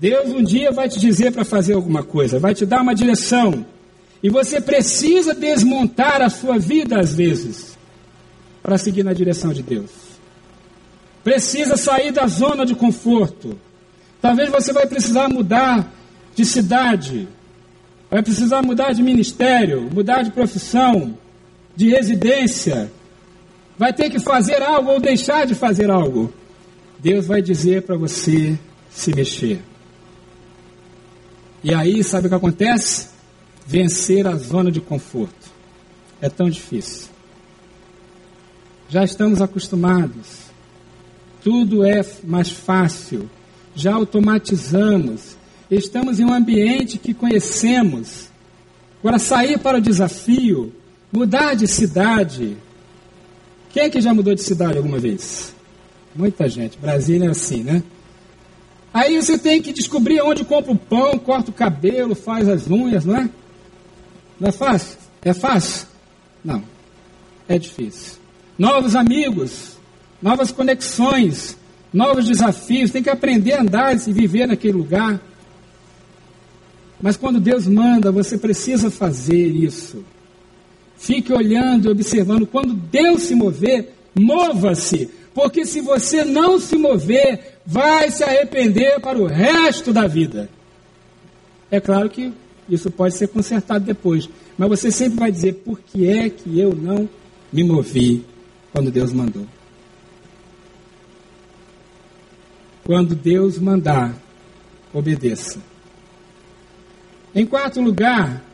Deus 0.00 0.30
um 0.30 0.42
dia 0.42 0.72
vai 0.72 0.88
te 0.88 0.98
dizer 0.98 1.32
para 1.32 1.44
fazer 1.44 1.74
alguma 1.74 2.02
coisa, 2.02 2.38
vai 2.38 2.54
te 2.54 2.66
dar 2.66 2.82
uma 2.82 2.94
direção. 2.94 3.64
E 4.22 4.30
você 4.30 4.60
precisa 4.60 5.34
desmontar 5.34 6.22
a 6.22 6.28
sua 6.28 6.58
vida 6.58 6.98
às 6.98 7.14
vezes 7.14 7.76
para 8.62 8.78
seguir 8.78 9.02
na 9.02 9.12
direção 9.12 9.52
de 9.52 9.62
Deus. 9.62 9.90
Precisa 11.24 11.76
sair 11.76 12.12
da 12.12 12.26
zona 12.26 12.64
de 12.64 12.74
conforto. 12.74 13.58
Talvez 14.20 14.50
você 14.50 14.72
vai 14.72 14.86
precisar 14.86 15.28
mudar 15.28 15.92
de 16.34 16.44
cidade, 16.44 17.28
vai 18.10 18.22
precisar 18.22 18.62
mudar 18.62 18.92
de 18.92 19.02
ministério, 19.02 19.88
mudar 19.92 20.22
de 20.22 20.30
profissão, 20.30 21.16
de 21.76 21.90
residência. 21.90 22.90
Vai 23.78 23.92
ter 23.92 24.10
que 24.10 24.20
fazer 24.20 24.62
algo 24.62 24.90
ou 24.90 25.00
deixar 25.00 25.46
de 25.46 25.54
fazer 25.54 25.90
algo. 25.90 26.32
Deus 27.02 27.26
vai 27.26 27.42
dizer 27.42 27.82
para 27.82 27.96
você 27.96 28.58
se 28.90 29.14
mexer. 29.14 29.60
E 31.64 31.74
aí, 31.74 32.02
sabe 32.04 32.26
o 32.26 32.30
que 32.30 32.36
acontece? 32.36 33.08
Vencer 33.66 34.26
a 34.26 34.36
zona 34.36 34.70
de 34.70 34.80
conforto. 34.80 35.50
É 36.20 36.28
tão 36.28 36.48
difícil. 36.48 37.08
Já 38.88 39.04
estamos 39.04 39.40
acostumados 39.40 40.52
tudo 41.42 41.84
é 41.84 42.04
mais 42.22 42.50
fácil, 42.50 43.28
já 43.74 43.94
automatizamos, 43.94 45.36
estamos 45.70 46.20
em 46.20 46.24
um 46.24 46.32
ambiente 46.32 46.98
que 46.98 47.12
conhecemos. 47.12 48.28
Agora, 49.00 49.18
sair 49.18 49.58
para 49.58 49.78
o 49.78 49.80
desafio, 49.80 50.72
mudar 51.12 51.54
de 51.54 51.66
cidade. 51.66 52.56
Quem 53.70 53.84
é 53.84 53.90
que 53.90 54.00
já 54.00 54.14
mudou 54.14 54.34
de 54.34 54.42
cidade 54.42 54.76
alguma 54.76 54.98
vez? 54.98 55.52
Muita 56.14 56.48
gente. 56.48 56.78
Brasília 56.78 57.28
é 57.28 57.30
assim, 57.30 57.62
né? 57.62 57.82
Aí 58.92 59.20
você 59.20 59.38
tem 59.38 59.62
que 59.62 59.72
descobrir 59.72 60.20
onde 60.20 60.44
compra 60.44 60.72
o 60.72 60.76
pão, 60.76 61.18
corta 61.18 61.50
o 61.50 61.54
cabelo, 61.54 62.14
faz 62.14 62.48
as 62.48 62.68
unhas, 62.68 63.04
não 63.04 63.16
é? 63.16 63.30
Não 64.38 64.48
é 64.48 64.52
fácil? 64.52 64.98
É 65.24 65.32
fácil? 65.32 65.86
Não. 66.44 66.62
É 67.48 67.58
difícil. 67.58 68.18
Novos 68.58 68.94
amigos, 68.94 69.78
novas 70.20 70.52
conexões, 70.52 71.56
novos 71.92 72.26
desafios, 72.26 72.90
tem 72.90 73.02
que 73.02 73.10
aprender 73.10 73.54
a 73.54 73.62
andar 73.62 73.94
e 73.94 74.12
viver 74.12 74.46
naquele 74.46 74.74
lugar. 74.74 75.20
Mas 77.00 77.16
quando 77.16 77.40
Deus 77.40 77.66
manda, 77.66 78.12
você 78.12 78.36
precisa 78.36 78.90
fazer 78.90 79.46
isso. 79.46 80.04
Fique 80.96 81.32
olhando 81.32 81.88
e 81.88 81.90
observando. 81.90 82.46
Quando 82.46 82.74
Deus 82.74 83.22
se 83.22 83.34
mover, 83.34 83.92
mova-se. 84.14 85.10
Porque 85.34 85.64
se 85.64 85.80
você 85.80 86.24
não 86.24 86.60
se 86.60 86.76
mover, 86.76 87.58
vai 87.64 88.10
se 88.10 88.22
arrepender 88.22 89.00
para 89.00 89.18
o 89.18 89.26
resto 89.26 89.92
da 89.92 90.06
vida. 90.06 90.48
É 91.70 91.80
claro 91.80 92.10
que 92.10 92.32
isso 92.68 92.90
pode 92.90 93.16
ser 93.16 93.28
consertado 93.28 93.84
depois. 93.84 94.28
Mas 94.58 94.68
você 94.68 94.90
sempre 94.90 95.18
vai 95.18 95.32
dizer: 95.32 95.54
por 95.64 95.80
que 95.80 96.08
é 96.08 96.28
que 96.28 96.58
eu 96.58 96.74
não 96.74 97.08
me 97.52 97.64
movi 97.64 98.24
quando 98.72 98.90
Deus 98.90 99.12
mandou? 99.12 99.46
Quando 102.84 103.14
Deus 103.14 103.58
mandar, 103.58 104.14
obedeça. 104.92 105.60
Em 107.34 107.46
quarto 107.46 107.80
lugar, 107.80 108.44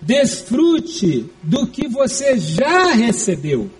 desfrute 0.00 1.26
do 1.42 1.66
que 1.66 1.86
você 1.86 2.38
já 2.38 2.92
recebeu. 2.92 3.70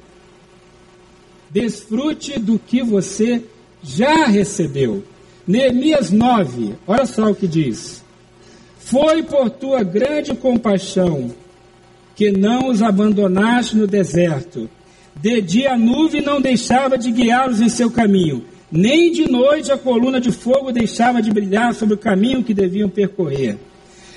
Desfrute 1.54 2.38
do 2.38 2.58
que 2.58 2.82
você 2.82 3.42
já 3.82 4.26
recebeu. 4.26 5.02
Neemias 5.46 6.10
9, 6.10 6.74
olha 6.86 7.06
só 7.06 7.30
o 7.30 7.34
que 7.34 7.46
diz. 7.46 8.04
Foi 8.78 9.22
por 9.22 9.48
tua 9.48 9.82
grande 9.82 10.34
compaixão 10.34 11.30
que 12.14 12.30
não 12.30 12.68
os 12.68 12.82
abandonaste 12.82 13.76
no 13.76 13.86
deserto. 13.86 14.68
De 15.16 15.40
dia 15.40 15.72
a 15.72 15.78
nuvem 15.78 16.20
não 16.20 16.40
deixava 16.40 16.98
de 16.98 17.10
guiá-los 17.10 17.60
em 17.62 17.68
seu 17.68 17.90
caminho 17.90 18.44
nem 18.74 19.12
de 19.12 19.30
noite 19.30 19.70
a 19.70 19.78
coluna 19.78 20.20
de 20.20 20.32
fogo 20.32 20.72
deixava 20.72 21.22
de 21.22 21.30
brilhar 21.30 21.72
sobre 21.74 21.94
o 21.94 21.98
caminho 21.98 22.42
que 22.42 22.52
deviam 22.52 22.88
percorrer. 22.88 23.56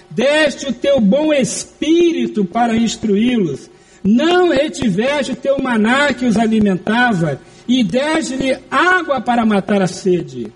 Deste 0.10 0.66
o 0.66 0.74
teu 0.74 1.00
bom 1.00 1.32
espírito 1.32 2.44
para 2.44 2.76
instruí-los, 2.76 3.70
não 4.04 4.50
retiveste 4.50 5.32
o 5.32 5.36
teu 5.36 5.60
maná 5.60 6.14
que 6.14 6.26
os 6.26 6.38
alimentava, 6.38 7.40
e 7.68 7.84
deste-lhe 7.84 8.58
água 8.72 9.20
para 9.20 9.46
matar 9.46 9.82
a 9.82 9.88
sede. 9.88 10.52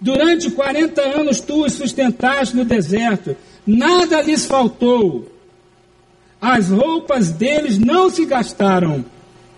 Durante 0.00 0.50
quarenta 0.50 1.02
anos 1.02 1.40
tu 1.40 1.64
os 1.64 1.74
sustentaste 1.74 2.56
no 2.56 2.64
deserto, 2.64 3.36
nada 3.66 4.22
lhes 4.22 4.46
faltou. 4.46 5.30
As 6.40 6.70
roupas 6.70 7.30
deles 7.30 7.78
não 7.78 8.08
se 8.08 8.24
gastaram, 8.24 9.04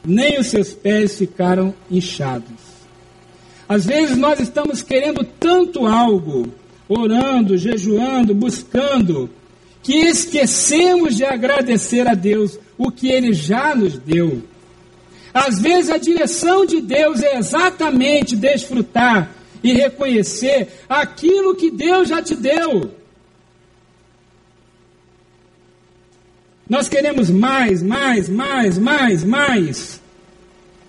nem 0.04 0.40
os 0.40 0.48
seus 0.48 0.72
pés 0.72 1.16
ficaram 1.16 1.72
inchados. 1.90 2.72
Às 3.68 3.86
vezes 3.86 4.16
nós 4.16 4.40
estamos 4.40 4.82
querendo 4.82 5.24
tanto 5.24 5.86
algo, 5.86 6.52
orando, 6.88 7.56
jejuando, 7.56 8.34
buscando, 8.34 9.30
que 9.82 9.94
esquecemos 9.94 11.16
de 11.16 11.24
agradecer 11.24 12.06
a 12.06 12.14
Deus 12.14 12.58
o 12.86 12.92
que 12.92 13.08
Ele 13.08 13.32
já 13.32 13.74
nos 13.74 13.98
deu. 13.98 14.42
Às 15.32 15.60
vezes 15.60 15.90
a 15.90 15.98
direção 15.98 16.66
de 16.66 16.80
Deus 16.80 17.22
é 17.22 17.38
exatamente 17.38 18.36
desfrutar 18.36 19.34
e 19.62 19.72
reconhecer 19.72 20.68
aquilo 20.88 21.54
que 21.54 21.70
Deus 21.70 22.08
já 22.08 22.20
te 22.22 22.34
deu. 22.34 22.90
Nós 26.68 26.88
queremos 26.88 27.30
mais, 27.30 27.82
mais, 27.82 28.28
mais, 28.28 28.78
mais, 28.78 29.24
mais. 29.24 30.00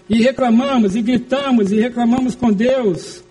E 0.09 0.21
reclamamos, 0.21 0.95
e 0.95 1.01
gritamos, 1.01 1.71
e 1.71 1.79
reclamamos 1.79 2.35
com 2.35 2.51
Deus. 2.51 3.23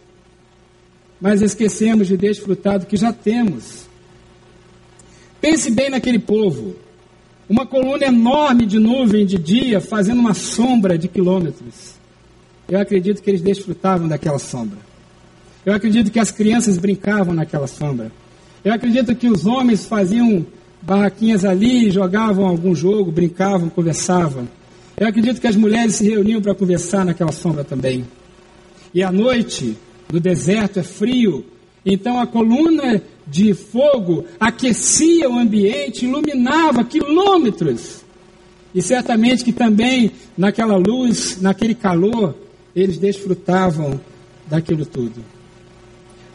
Mas 1.21 1.41
esquecemos 1.41 2.09
de 2.09 2.17
desfrutar 2.17 2.79
do 2.79 2.87
que 2.87 2.97
já 2.97 3.13
temos. 3.13 3.87
Pense 5.41 5.71
bem 5.71 5.91
naquele 5.91 6.19
povo. 6.19 6.77
Uma 7.53 7.67
coluna 7.67 8.07
enorme 8.07 8.65
de 8.65 8.79
nuvem 8.79 9.27
de 9.27 9.37
dia 9.37 9.79
fazendo 9.79 10.21
uma 10.21 10.33
sombra 10.33 10.97
de 10.97 11.07
quilômetros. 11.07 11.97
Eu 12.67 12.81
acredito 12.81 13.21
que 13.21 13.29
eles 13.29 13.43
desfrutavam 13.43 14.09
daquela 14.09 14.39
sombra. 14.39 14.79
Eu 15.67 15.75
acredito 15.75 16.11
que 16.11 16.19
as 16.19 16.31
crianças 16.31 16.79
brincavam 16.79 17.35
naquela 17.35 17.67
sombra. 17.67 18.11
Eu 18.65 18.73
acredito 18.73 19.15
que 19.15 19.29
os 19.29 19.45
homens 19.45 19.85
faziam 19.85 20.47
barraquinhas 20.81 21.45
ali, 21.45 21.91
jogavam 21.91 22.47
algum 22.47 22.75
jogo, 22.75 23.13
brincavam, 23.13 23.69
conversavam. 23.69 24.49
Eu 24.97 25.07
acredito 25.07 25.39
que 25.39 25.47
as 25.47 25.55
mulheres 25.55 25.97
se 25.97 26.09
reuniam 26.09 26.41
para 26.41 26.55
conversar 26.55 27.05
naquela 27.05 27.33
sombra 27.33 27.63
também. 27.63 28.07
E 28.95 29.03
à 29.03 29.13
noite, 29.13 29.77
no 30.11 30.19
deserto, 30.19 30.81
é 30.81 30.83
frio. 30.83 31.45
Então 31.85 32.19
a 32.19 32.27
coluna 32.27 33.03
de 33.27 33.55
fogo 33.55 34.25
aquecia 34.39 35.29
o 35.31 35.39
ambiente, 35.39 36.05
iluminava 36.05 36.85
quilômetros. 36.85 38.03
E 38.75 38.81
certamente 38.81 39.45
que 39.45 39.53
também 39.53 40.13
naquela 40.37 40.77
luz, 40.77 41.41
naquele 41.41 41.75
calor, 41.75 42.35
eles 42.75 42.99
desfrutavam 42.99 44.01
daquilo 44.47 44.87
tudo. 44.87 45.23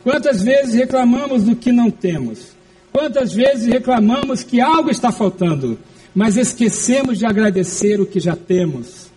Quantas 0.03 0.41
vezes 0.41 0.75
reclamamos 0.75 1.43
do 1.43 1.55
que 1.55 1.71
não 1.71 1.91
temos? 1.91 2.55
Quantas 2.91 3.33
vezes 3.33 3.65
reclamamos 3.67 4.43
que 4.43 4.61
algo 4.61 4.89
está 4.89 5.11
faltando, 5.11 5.77
mas 6.15 6.37
esquecemos 6.37 7.19
de 7.19 7.25
agradecer 7.25 7.99
o 7.99 8.05
que 8.05 8.19
já 8.19 8.35
temos? 8.35 9.07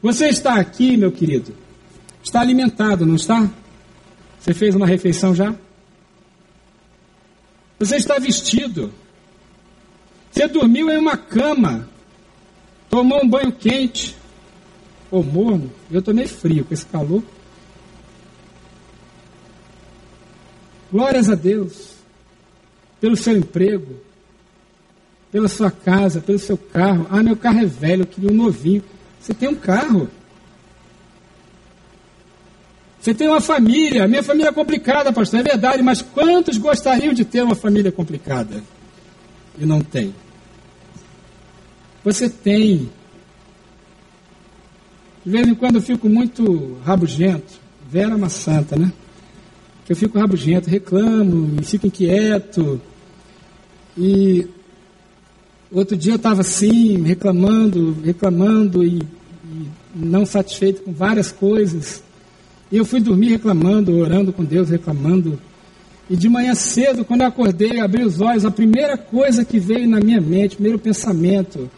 Você 0.00 0.28
está 0.28 0.54
aqui, 0.54 0.96
meu 0.96 1.12
querido, 1.12 1.52
está 2.22 2.40
alimentado, 2.40 3.04
não 3.04 3.16
está? 3.16 3.50
Você 4.40 4.54
fez 4.54 4.74
uma 4.74 4.86
refeição 4.86 5.34
já? 5.34 5.54
Você 7.78 7.96
está 7.96 8.18
vestido. 8.18 8.92
Você 10.30 10.48
dormiu 10.48 10.90
em 10.90 10.98
uma 10.98 11.16
cama. 11.16 11.88
Tomou 12.90 13.22
um 13.22 13.28
banho 13.28 13.52
quente. 13.52 14.16
Ou 15.10 15.22
morno. 15.22 15.72
Eu 15.90 16.02
tomei 16.02 16.26
frio 16.26 16.64
com 16.64 16.74
esse 16.74 16.86
calor. 16.86 17.22
Glórias 20.90 21.28
a 21.28 21.34
Deus 21.34 21.98
pelo 23.00 23.16
seu 23.16 23.36
emprego, 23.36 23.96
pela 25.30 25.48
sua 25.48 25.70
casa, 25.70 26.20
pelo 26.20 26.38
seu 26.38 26.56
carro. 26.56 27.06
Ah, 27.10 27.22
meu 27.22 27.36
carro 27.36 27.60
é 27.60 27.66
velho, 27.66 28.02
eu 28.02 28.06
queria 28.06 28.30
um 28.30 28.34
novinho. 28.34 28.82
Você 29.20 29.34
tem 29.34 29.48
um 29.48 29.54
carro. 29.54 30.08
Você 33.00 33.14
tem 33.14 33.28
uma 33.28 33.40
família. 33.40 34.08
Minha 34.08 34.22
família 34.22 34.48
é 34.48 34.52
complicada, 34.52 35.12
pastor, 35.12 35.40
é 35.40 35.42
verdade, 35.42 35.82
mas 35.82 36.02
quantos 36.02 36.58
gostariam 36.58 37.12
de 37.12 37.24
ter 37.24 37.42
uma 37.42 37.54
família 37.54 37.92
complicada? 37.92 38.62
E 39.58 39.64
não 39.64 39.80
tem. 39.80 40.14
Você 42.04 42.28
tem. 42.28 42.90
De 45.24 45.30
vez 45.30 45.46
em 45.46 45.54
quando 45.54 45.76
eu 45.76 45.82
fico 45.82 46.08
muito 46.08 46.78
rabugento. 46.84 47.68
Vera 47.90 48.12
é 48.12 48.16
uma 48.16 48.28
santa, 48.28 48.76
né? 48.76 48.92
que 49.88 49.92
eu 49.92 49.96
fico 49.96 50.18
rabugento, 50.18 50.68
reclamo, 50.68 51.62
fico 51.62 51.86
inquieto. 51.86 52.78
E 53.96 54.46
outro 55.72 55.96
dia 55.96 56.12
eu 56.12 56.16
estava 56.16 56.42
assim, 56.42 57.02
reclamando, 57.04 57.96
reclamando 58.04 58.84
e, 58.84 58.98
e, 58.98 59.66
não 59.94 60.26
satisfeito 60.26 60.82
com 60.82 60.92
várias 60.92 61.32
coisas. 61.32 62.02
E 62.70 62.76
eu 62.76 62.84
fui 62.84 63.00
dormir 63.00 63.28
reclamando, 63.28 63.96
orando 63.96 64.32
com 64.32 64.44
Deus, 64.44 64.68
reclamando. 64.68 65.40
E 66.10 66.16
de 66.16 66.28
manhã 66.28 66.54
cedo, 66.54 67.04
quando 67.04 67.22
eu 67.22 67.26
acordei, 67.26 67.80
abri 67.80 68.04
os 68.04 68.20
olhos, 68.20 68.44
a 68.44 68.50
primeira 68.50 68.96
coisa 68.96 69.44
que 69.44 69.58
veio 69.58 69.88
na 69.88 70.00
minha 70.00 70.20
mente, 70.20 70.52
o 70.52 70.56
primeiro 70.56 70.78
pensamento, 70.78 71.70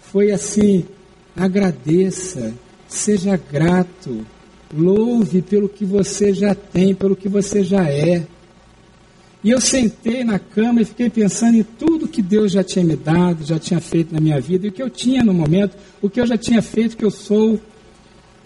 foi 0.00 0.30
assim: 0.30 0.84
agradeça, 1.36 2.52
seja 2.88 3.36
grato, 3.36 4.24
Louve 4.74 5.42
pelo 5.42 5.68
que 5.68 5.84
você 5.84 6.32
já 6.32 6.54
tem, 6.54 6.94
pelo 6.94 7.14
que 7.14 7.28
você 7.28 7.62
já 7.62 7.88
é. 7.88 8.26
E 9.44 9.50
eu 9.50 9.60
sentei 9.60 10.24
na 10.24 10.40
cama 10.40 10.82
e 10.82 10.84
fiquei 10.84 11.08
pensando 11.08 11.56
em 11.56 11.62
tudo 11.62 12.08
que 12.08 12.20
Deus 12.20 12.50
já 12.50 12.64
tinha 12.64 12.84
me 12.84 12.96
dado, 12.96 13.44
já 13.44 13.60
tinha 13.60 13.80
feito 13.80 14.12
na 14.12 14.20
minha 14.20 14.40
vida, 14.40 14.66
e 14.66 14.70
o 14.70 14.72
que 14.72 14.82
eu 14.82 14.90
tinha 14.90 15.22
no 15.22 15.32
momento, 15.32 15.76
o 16.02 16.10
que 16.10 16.20
eu 16.20 16.26
já 16.26 16.36
tinha 16.36 16.60
feito, 16.60 16.96
que 16.96 17.04
eu 17.04 17.10
sou. 17.10 17.60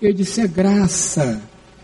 Eu 0.00 0.12
disse: 0.12 0.42
é 0.42 0.46
graça. 0.46 1.40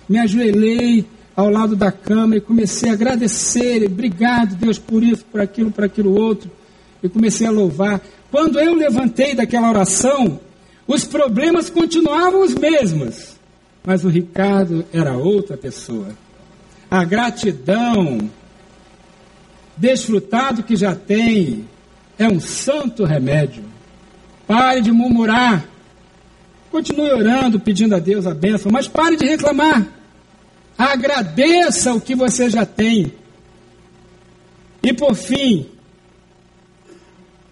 Me 0.08 0.18
ajoelhei 0.18 1.04
ao 1.34 1.50
lado 1.50 1.76
da 1.76 1.92
cama 1.92 2.36
e 2.36 2.40
comecei 2.40 2.90
a 2.90 2.94
agradecer, 2.94 3.84
obrigado 3.84 4.56
Deus 4.56 4.78
por 4.78 5.02
isso, 5.02 5.24
por 5.24 5.40
aquilo, 5.40 5.70
por 5.70 5.84
aquilo 5.84 6.14
outro. 6.14 6.50
E 7.02 7.08
comecei 7.08 7.46
a 7.46 7.50
louvar. 7.50 8.00
Quando 8.30 8.58
eu 8.58 8.74
levantei 8.74 9.34
daquela 9.34 9.68
oração, 9.68 10.40
os 10.86 11.04
problemas 11.04 11.68
continuavam 11.68 12.42
os 12.42 12.54
mesmos 12.54 13.36
mas 13.86 14.04
o 14.04 14.08
Ricardo 14.08 14.84
era 14.92 15.16
outra 15.16 15.56
pessoa. 15.56 16.08
A 16.90 17.04
gratidão, 17.04 18.28
desfrutado 19.76 20.64
que 20.64 20.74
já 20.74 20.92
tem, 20.92 21.64
é 22.18 22.26
um 22.26 22.40
santo 22.40 23.04
remédio. 23.04 23.62
Pare 24.44 24.80
de 24.80 24.90
murmurar. 24.90 25.64
Continue 26.68 27.12
orando, 27.12 27.60
pedindo 27.60 27.94
a 27.94 28.00
Deus 28.00 28.26
a 28.26 28.34
bênção, 28.34 28.72
mas 28.72 28.88
pare 28.88 29.16
de 29.16 29.24
reclamar. 29.24 29.86
Agradeça 30.76 31.94
o 31.94 32.00
que 32.00 32.14
você 32.14 32.50
já 32.50 32.66
tem. 32.66 33.12
E 34.82 34.92
por 34.92 35.14
fim, 35.14 35.66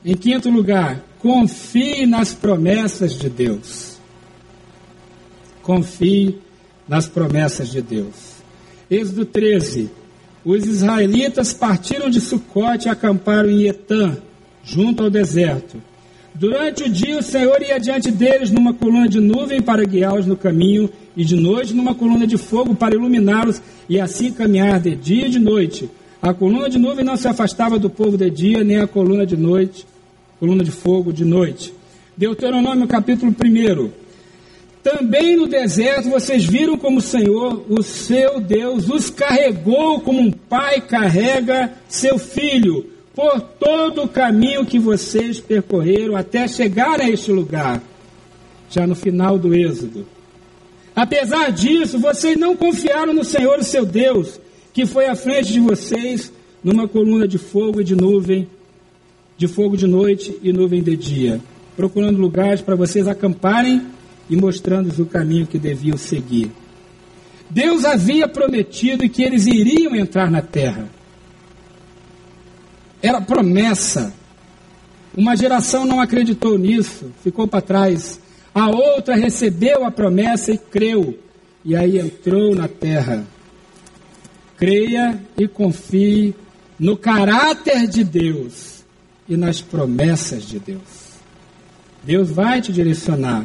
em 0.04 0.16
quinto 0.16 0.50
lugar, 0.50 1.02
confie 1.18 2.06
nas 2.06 2.34
promessas 2.34 3.18
de 3.18 3.28
Deus 3.30 3.94
confie 5.64 6.38
nas 6.87 7.08
promessas 7.08 7.70
de 7.70 7.82
Deus. 7.82 8.34
Êxodo 8.88 9.24
13. 9.24 9.90
Os 10.44 10.66
israelitas 10.66 11.54
partiram 11.54 12.10
de 12.10 12.20
Sucote 12.20 12.87
e 12.87 12.90
acamparam 12.90 13.48
em 13.48 13.66
Etã, 13.66 14.18
junto 14.62 15.02
ao 15.02 15.10
deserto. 15.10 15.82
Durante 16.35 16.83
o 16.83 16.88
dia, 16.88 17.16
o 17.16 17.23
Senhor 17.23 17.62
ia 17.62 17.79
diante 17.79 18.11
deles 18.11 18.51
numa 18.51 18.75
coluna 18.75 19.09
de 19.09 19.20
nuvem 19.20 19.62
para 19.62 19.85
guiá-los 19.85 20.27
no 20.27 20.37
caminho, 20.37 20.90
e 21.16 21.25
de 21.25 21.37
noite 21.37 21.73
numa 21.73 21.94
coluna 21.94 22.27
de 22.27 22.37
fogo 22.37 22.75
para 22.75 22.97
iluminá-los, 22.97 23.62
e 23.88 24.01
assim 24.01 24.33
caminhar 24.33 24.81
de 24.81 24.97
dia 24.97 25.27
e 25.27 25.31
de 25.31 25.38
noite. 25.38 25.88
A 26.20 26.35
coluna 26.35 26.68
de 26.68 26.77
nuvem 26.77 27.05
não 27.05 27.16
se 27.16 27.29
afastava 27.29 27.79
do 27.79 27.88
povo 27.88 28.18
de 28.18 28.29
dia, 28.31 28.64
nem 28.64 28.81
a 28.81 28.87
coluna 28.87 29.25
de 29.25 29.37
noite, 29.37 29.87
coluna 30.40 30.64
de 30.64 30.73
fogo 30.73 31.12
de 31.12 31.25
noite. 31.25 31.73
Deuteronômio 32.16 32.88
capítulo 32.88 33.33
1. 33.33 33.90
Também 34.83 35.37
no 35.37 35.47
deserto 35.47 36.11
vocês 36.11 36.44
viram 36.44 36.77
como 36.77 36.99
o 36.99 37.03
Senhor, 37.03 37.64
o 37.68 37.81
seu 37.81 38.40
Deus, 38.40 38.90
os 38.90 39.09
carregou 39.09 40.01
como 40.01 40.20
um 40.20 40.33
pai 40.33 40.81
carrega 40.81 41.73
seu 41.88 42.18
filho 42.18 42.93
por 43.14 43.40
todo 43.40 44.03
o 44.03 44.09
caminho 44.09 44.66
que 44.66 44.79
vocês 44.79 45.40
percorreram 45.40 46.16
até 46.16 46.48
chegar 46.48 47.00
a 47.00 47.09
este 47.09 47.31
lugar, 47.31 47.81
já 48.68 48.87
no 48.87 48.94
final 48.94 49.38
do 49.38 49.55
Êxodo. 49.55 50.07
Apesar 50.96 51.50
disso, 51.50 51.98
vocês 51.98 52.37
não 52.37 52.57
confiaram 52.57 53.12
no 53.12 53.24
Senhor, 53.24 53.59
o 53.59 53.64
seu 53.64 53.85
Deus, 53.85 54.40
que 54.72 54.85
foi 54.85 55.07
à 55.07 55.14
frente 55.14 55.53
de 55.53 55.61
vocês 55.61 56.33
numa 56.62 56.88
coluna 56.88 57.29
de 57.29 57.38
fogo 57.38 57.81
e 57.81 57.85
de 57.85 57.94
nuvem, 57.94 58.48
de 59.37 59.46
fogo 59.46 59.77
de 59.77 59.87
noite 59.87 60.37
e 60.42 60.53
nuvem 60.53 60.83
de 60.83 60.96
dia, 60.96 61.40
procurando 61.77 62.18
lugares 62.18 62.61
para 62.61 62.74
vocês 62.74 63.07
acamparem 63.07 63.83
e 64.31 64.37
mostrando-lhes 64.37 64.98
o 64.98 65.07
caminho 65.07 65.46
que 65.46 65.59
deviam 65.59 65.96
seguir. 65.96 66.50
Deus 67.50 67.85
havia 67.85 68.27
prometido 68.27 69.09
que 69.09 69.22
eles 69.22 69.46
iriam 69.46 69.94
entrar 69.94 70.31
na 70.31 70.40
terra. 70.40 70.88
Era 73.04 73.20
promessa. 73.20 74.14
Uma 75.14 75.36
geração 75.36 75.84
não 75.84 76.00
acreditou 76.00 76.56
nisso, 76.56 77.12
ficou 77.22 77.46
para 77.46 77.60
trás. 77.60 78.18
A 78.54 78.70
outra 78.70 79.14
recebeu 79.14 79.84
a 79.84 79.90
promessa 79.90 80.52
e 80.52 80.56
creu, 80.56 81.18
e 81.62 81.76
aí 81.76 81.98
entrou 81.98 82.54
na 82.54 82.66
terra. 82.66 83.26
Creia 84.56 85.20
e 85.36 85.46
confie 85.46 86.34
no 86.80 86.96
caráter 86.96 87.86
de 87.86 88.02
Deus 88.02 88.82
e 89.28 89.36
nas 89.36 89.60
promessas 89.60 90.44
de 90.44 90.58
Deus. 90.58 91.18
Deus 92.02 92.30
vai 92.30 92.62
te 92.62 92.72
direcionar. 92.72 93.44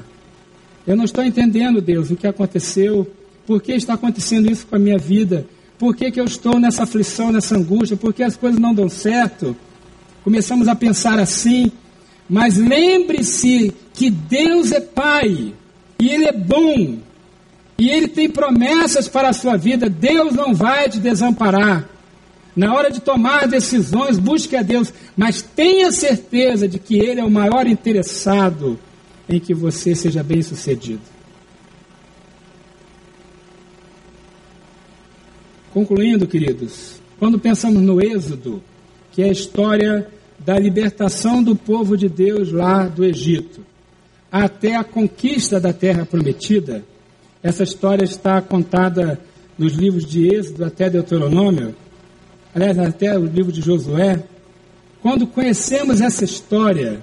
Eu 0.88 0.96
não 0.96 1.04
estou 1.04 1.22
entendendo, 1.22 1.82
Deus, 1.82 2.10
o 2.10 2.16
que 2.16 2.28
aconteceu, 2.28 3.06
por 3.46 3.62
que 3.62 3.74
está 3.74 3.96
acontecendo 3.96 4.50
isso 4.50 4.66
com 4.66 4.78
a 4.78 4.80
minha 4.80 4.98
vida, 4.98 5.46
por 5.80 5.96
que, 5.96 6.12
que 6.12 6.20
eu 6.20 6.26
estou 6.26 6.60
nessa 6.60 6.84
aflição, 6.84 7.32
nessa 7.32 7.56
angústia, 7.56 7.96
por 7.96 8.14
que 8.14 8.22
as 8.22 8.36
coisas 8.36 8.60
não 8.60 8.74
dão 8.74 8.90
certo. 8.90 9.56
Começamos 10.26 10.68
a 10.68 10.76
pensar 10.76 11.18
assim, 11.18 11.72
mas 12.30 12.58
lembre-se 12.58 13.74
que 13.94 14.12
Deus 14.12 14.74
é 14.74 14.82
Pai, 14.82 15.54
e 15.98 16.10
Ele 16.10 16.26
é 16.26 16.34
bom, 16.34 16.98
e 17.78 17.90
Ele 17.90 18.10
tem 18.10 18.30
promessas 18.30 19.08
para 19.08 19.30
a 19.30 19.34
sua 19.34 19.56
vida, 19.56 19.90
Deus 19.90 20.36
não 20.36 20.54
vai 20.54 20.90
te 20.90 21.00
desamparar. 21.00 21.88
Na 22.54 22.74
hora 22.74 22.92
de 22.92 23.00
tomar 23.00 23.48
decisões, 23.48 24.20
busque 24.20 24.58
a 24.58 24.62
Deus, 24.62 24.94
mas 25.16 25.42
tenha 25.42 25.94
certeza 25.94 26.68
de 26.68 26.78
que 26.78 27.00
Ele 27.00 27.22
é 27.22 27.24
o 27.24 27.32
maior 27.32 27.66
interessado 27.66 28.78
em 29.30 29.40
que 29.40 29.54
você 29.54 29.96
seja 29.96 30.22
bem 30.22 30.42
sucedido. 30.42 31.19
Concluindo, 35.74 36.28
queridos, 36.28 37.02
quando 37.18 37.40
pensamos 37.40 37.82
no 37.82 38.02
Êxodo, 38.02 38.62
que 39.12 39.22
é 39.22 39.26
a 39.26 39.32
história 39.32 40.08
da 40.40 40.58
libertação 40.58 41.44
do 41.44 41.56
povo 41.56 41.98
de 41.98 42.08
Deus 42.08 42.52
lá 42.52 42.88
do 42.88 43.04
Egito, 43.04 43.62
até 44.32 44.76
a 44.76 44.84
conquista 44.84 45.60
da 45.60 45.74
terra 45.74 46.06
prometida, 46.06 46.84
essa 47.42 47.64
história 47.64 48.04
está 48.04 48.42
contada 48.42 49.20
nos 49.58 49.74
livros 49.74 50.06
de 50.06 50.28
Êxodo 50.28 50.66
até 50.66 50.90
Deuteronômio 50.90 51.76
aliás, 52.54 52.78
até 52.80 53.18
o 53.18 53.26
livro 53.26 53.52
de 53.52 53.62
Josué, 53.62 54.24
quando 55.02 55.28
conhecemos 55.28 56.02
essa 56.02 56.24
história, 56.24 57.00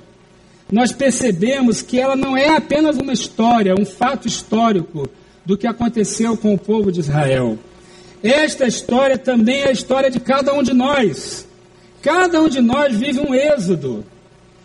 nós 0.71 0.93
percebemos 0.93 1.81
que 1.83 1.99
ela 1.99 2.17
não 2.17 2.37
é 2.37 2.57
apenas 2.57 2.97
uma 2.97 3.13
história, 3.13 3.75
um 3.79 3.87
fato 3.87 4.27
histórico 4.27 5.09
do 5.45 5.57
que 5.57 5.67
aconteceu 5.67 6.37
com 6.37 6.53
o 6.53 6.59
povo 6.59 6.91
de 6.91 7.01
Israel. 7.01 7.59
Esta 8.27 8.67
história 8.67 9.17
também 9.17 9.61
é 9.61 9.69
a 9.69 9.73
história 9.73 10.11
de 10.11 10.19
cada 10.19 10.53
um 10.53 10.61
de 10.61 10.73
nós. 10.75 11.47
Cada 12.03 12.43
um 12.43 12.49
de 12.49 12.61
nós 12.61 12.97
vive 12.97 13.21
um 13.21 13.33
êxodo. 13.33 14.05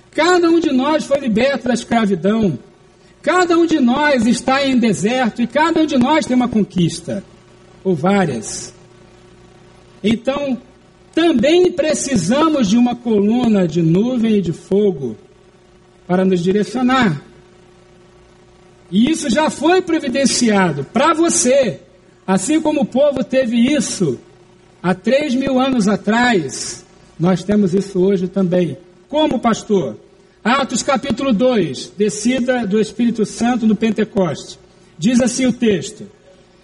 Cada 0.09 0.49
um 0.49 0.59
de 0.59 0.71
nós 0.71 1.05
foi 1.05 1.19
liberto 1.19 1.67
da 1.67 1.73
escravidão. 1.75 2.57
Cada 3.21 3.55
um 3.55 3.67
de 3.67 3.79
nós 3.79 4.25
está 4.25 4.65
em 4.65 4.79
deserto 4.79 5.43
e 5.43 5.47
cada 5.47 5.81
um 5.81 5.85
de 5.85 5.95
nós 5.95 6.25
tem 6.25 6.35
uma 6.35 6.47
conquista, 6.47 7.23
ou 7.83 7.93
várias. 7.93 8.73
Então, 10.03 10.57
também 11.13 11.71
precisamos 11.71 12.67
de 12.67 12.77
uma 12.77 12.95
coluna 12.95 13.67
de 13.67 13.83
nuvem 13.83 14.37
e 14.37 14.41
de 14.41 14.51
fogo 14.51 15.15
para 16.07 16.25
nos 16.25 16.41
direcionar. 16.41 17.21
E 18.89 19.11
isso 19.11 19.29
já 19.29 19.51
foi 19.51 19.83
providenciado 19.83 20.83
para 20.85 21.13
você, 21.13 21.79
assim 22.31 22.61
como 22.61 22.81
o 22.81 22.85
povo 22.85 23.25
teve 23.25 23.57
isso 23.57 24.17
há 24.81 24.93
três 24.95 25.35
mil 25.35 25.59
anos 25.59 25.89
atrás, 25.89 26.85
nós 27.19 27.43
temos 27.43 27.73
isso 27.73 27.99
hoje 27.99 28.29
também. 28.29 28.77
Como, 29.09 29.37
pastor? 29.37 29.97
Atos 30.41 30.81
capítulo 30.81 31.33
2, 31.33 31.91
descida 31.97 32.65
do 32.65 32.79
Espírito 32.79 33.25
Santo 33.25 33.67
no 33.67 33.75
Pentecoste. 33.75 34.57
Diz 34.97 35.19
assim 35.19 35.45
o 35.45 35.51
texto: 35.51 36.09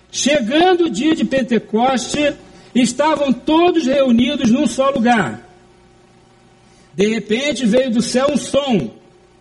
Chegando 0.10 0.86
o 0.86 0.90
dia 0.90 1.14
de 1.14 1.26
Pentecoste, 1.26 2.34
estavam 2.74 3.34
todos 3.34 3.86
reunidos 3.86 4.50
num 4.50 4.68
só 4.68 4.90
lugar. 4.90 5.46
De 6.96 7.08
repente 7.08 7.66
veio 7.66 7.92
do 7.92 8.02
céu 8.02 8.28
um 8.32 8.38
som, 8.38 8.92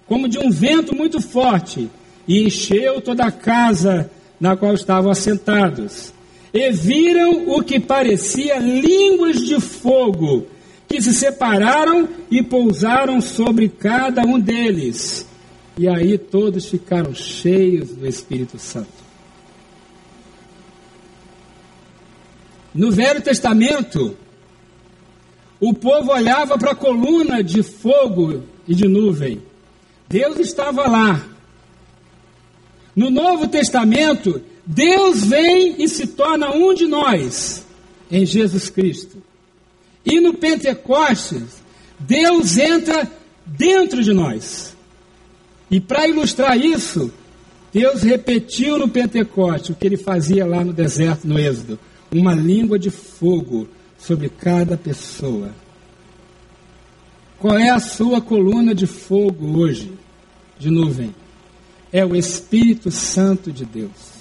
como 0.06 0.28
de 0.28 0.40
um 0.40 0.50
vento 0.50 0.92
muito 0.92 1.20
forte, 1.20 1.88
e 2.26 2.42
encheu 2.42 3.00
toda 3.00 3.24
a 3.24 3.30
casa 3.30 4.10
na 4.40 4.56
qual 4.56 4.74
estavam 4.74 5.10
assentados. 5.10 6.15
E 6.56 6.70
viram 6.72 7.50
o 7.50 7.62
que 7.62 7.78
parecia 7.78 8.58
línguas 8.58 9.44
de 9.44 9.60
fogo, 9.60 10.46
que 10.88 11.02
se 11.02 11.12
separaram 11.12 12.08
e 12.30 12.42
pousaram 12.42 13.20
sobre 13.20 13.68
cada 13.68 14.22
um 14.22 14.40
deles. 14.40 15.28
E 15.76 15.86
aí 15.86 16.16
todos 16.16 16.64
ficaram 16.64 17.14
cheios 17.14 17.90
do 17.90 18.06
Espírito 18.06 18.58
Santo. 18.58 18.88
No 22.74 22.90
Velho 22.90 23.20
Testamento, 23.20 24.16
o 25.60 25.74
povo 25.74 26.10
olhava 26.10 26.56
para 26.56 26.70
a 26.70 26.74
coluna 26.74 27.44
de 27.44 27.62
fogo 27.62 28.44
e 28.66 28.74
de 28.74 28.88
nuvem. 28.88 29.42
Deus 30.08 30.38
estava 30.38 30.88
lá. 30.88 31.22
No 32.94 33.10
Novo 33.10 33.46
Testamento, 33.46 34.40
Deus 34.66 35.24
vem 35.24 35.76
e 35.82 35.88
se 35.88 36.08
torna 36.08 36.50
um 36.50 36.74
de 36.74 36.86
nós 36.86 37.64
em 38.10 38.26
Jesus 38.26 38.68
Cristo. 38.68 39.22
E 40.04 40.20
no 40.20 40.34
Pentecostes, 40.34 41.62
Deus 41.98 42.58
entra 42.58 43.10
dentro 43.44 44.02
de 44.02 44.12
nós. 44.12 44.76
E 45.70 45.80
para 45.80 46.08
ilustrar 46.08 46.58
isso, 46.58 47.12
Deus 47.72 48.02
repetiu 48.02 48.78
no 48.78 48.88
Pentecostes 48.88 49.70
o 49.70 49.74
que 49.74 49.86
ele 49.86 49.96
fazia 49.96 50.44
lá 50.44 50.64
no 50.64 50.72
deserto, 50.72 51.26
no 51.26 51.38
Êxodo 51.38 51.78
uma 52.10 52.34
língua 52.34 52.78
de 52.78 52.90
fogo 52.90 53.68
sobre 53.98 54.28
cada 54.28 54.76
pessoa. 54.76 55.50
Qual 57.38 57.58
é 57.58 57.70
a 57.70 57.80
sua 57.80 58.20
coluna 58.20 58.74
de 58.74 58.86
fogo 58.86 59.58
hoje, 59.58 59.92
de 60.58 60.70
nuvem? 60.70 61.14
É 61.92 62.04
o 62.04 62.16
Espírito 62.16 62.90
Santo 62.90 63.52
de 63.52 63.64
Deus. 63.64 64.15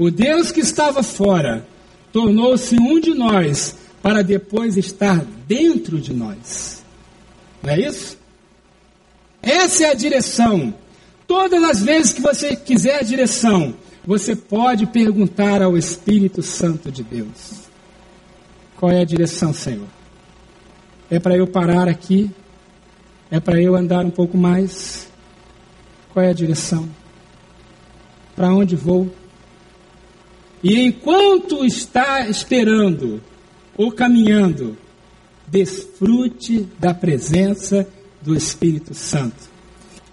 O 0.00 0.10
Deus 0.10 0.50
que 0.50 0.60
estava 0.60 1.02
fora 1.02 1.66
tornou-se 2.10 2.74
um 2.74 2.98
de 2.98 3.12
nós 3.12 3.76
para 4.00 4.22
depois 4.22 4.78
estar 4.78 5.22
dentro 5.46 6.00
de 6.00 6.14
nós. 6.14 6.82
Não 7.62 7.68
é 7.68 7.80
isso? 7.80 8.16
Essa 9.42 9.84
é 9.84 9.90
a 9.90 9.94
direção. 9.94 10.72
Todas 11.26 11.62
as 11.62 11.82
vezes 11.82 12.14
que 12.14 12.22
você 12.22 12.56
quiser 12.56 13.00
a 13.00 13.02
direção, 13.02 13.74
você 14.02 14.34
pode 14.34 14.86
perguntar 14.86 15.60
ao 15.60 15.76
Espírito 15.76 16.42
Santo 16.42 16.90
de 16.90 17.02
Deus: 17.02 17.68
qual 18.78 18.90
é 18.90 19.02
a 19.02 19.04
direção, 19.04 19.52
Senhor? 19.52 19.86
É 21.10 21.18
para 21.18 21.36
eu 21.36 21.46
parar 21.46 21.88
aqui? 21.88 22.30
É 23.30 23.38
para 23.38 23.60
eu 23.60 23.76
andar 23.76 24.06
um 24.06 24.10
pouco 24.10 24.38
mais? 24.38 25.06
Qual 26.10 26.24
é 26.24 26.30
a 26.30 26.34
direção? 26.34 26.88
Para 28.34 28.48
onde 28.48 28.74
vou? 28.74 29.19
E 30.62 30.80
enquanto 30.80 31.64
está 31.64 32.28
esperando 32.28 33.20
ou 33.76 33.90
caminhando, 33.90 34.76
desfrute 35.46 36.68
da 36.78 36.92
presença 36.92 37.88
do 38.20 38.36
Espírito 38.36 38.94
Santo. 38.94 39.48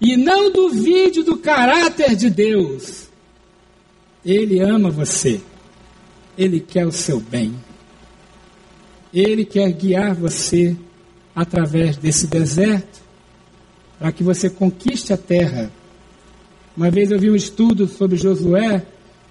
E 0.00 0.16
não 0.16 0.50
duvide 0.50 1.22
do 1.22 1.36
caráter 1.36 2.16
de 2.16 2.30
Deus 2.30 3.08
ele 4.24 4.60
ama 4.60 4.90
você. 4.90 5.40
Ele 6.36 6.60
quer 6.60 6.86
o 6.86 6.92
seu 6.92 7.18
bem. 7.18 7.54
Ele 9.12 9.44
quer 9.44 9.72
guiar 9.72 10.14
você 10.14 10.76
através 11.34 11.96
desse 11.96 12.26
deserto 12.26 13.00
para 13.98 14.12
que 14.12 14.22
você 14.22 14.50
conquiste 14.50 15.12
a 15.12 15.16
terra. 15.16 15.70
Uma 16.76 16.90
vez 16.90 17.10
eu 17.10 17.18
vi 17.18 17.30
um 17.30 17.34
estudo 17.34 17.88
sobre 17.88 18.16
Josué 18.16 18.84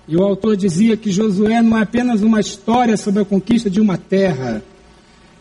e 0.07 0.15
o 0.15 0.23
autor 0.23 0.55
dizia 0.55 0.95
que 0.95 1.11
Josué 1.11 1.61
não 1.61 1.77
é 1.77 1.81
apenas 1.81 2.21
uma 2.21 2.39
história 2.39 2.95
sobre 2.95 3.21
a 3.21 3.25
conquista 3.25 3.69
de 3.69 3.81
uma 3.81 3.97
terra. 3.97 4.63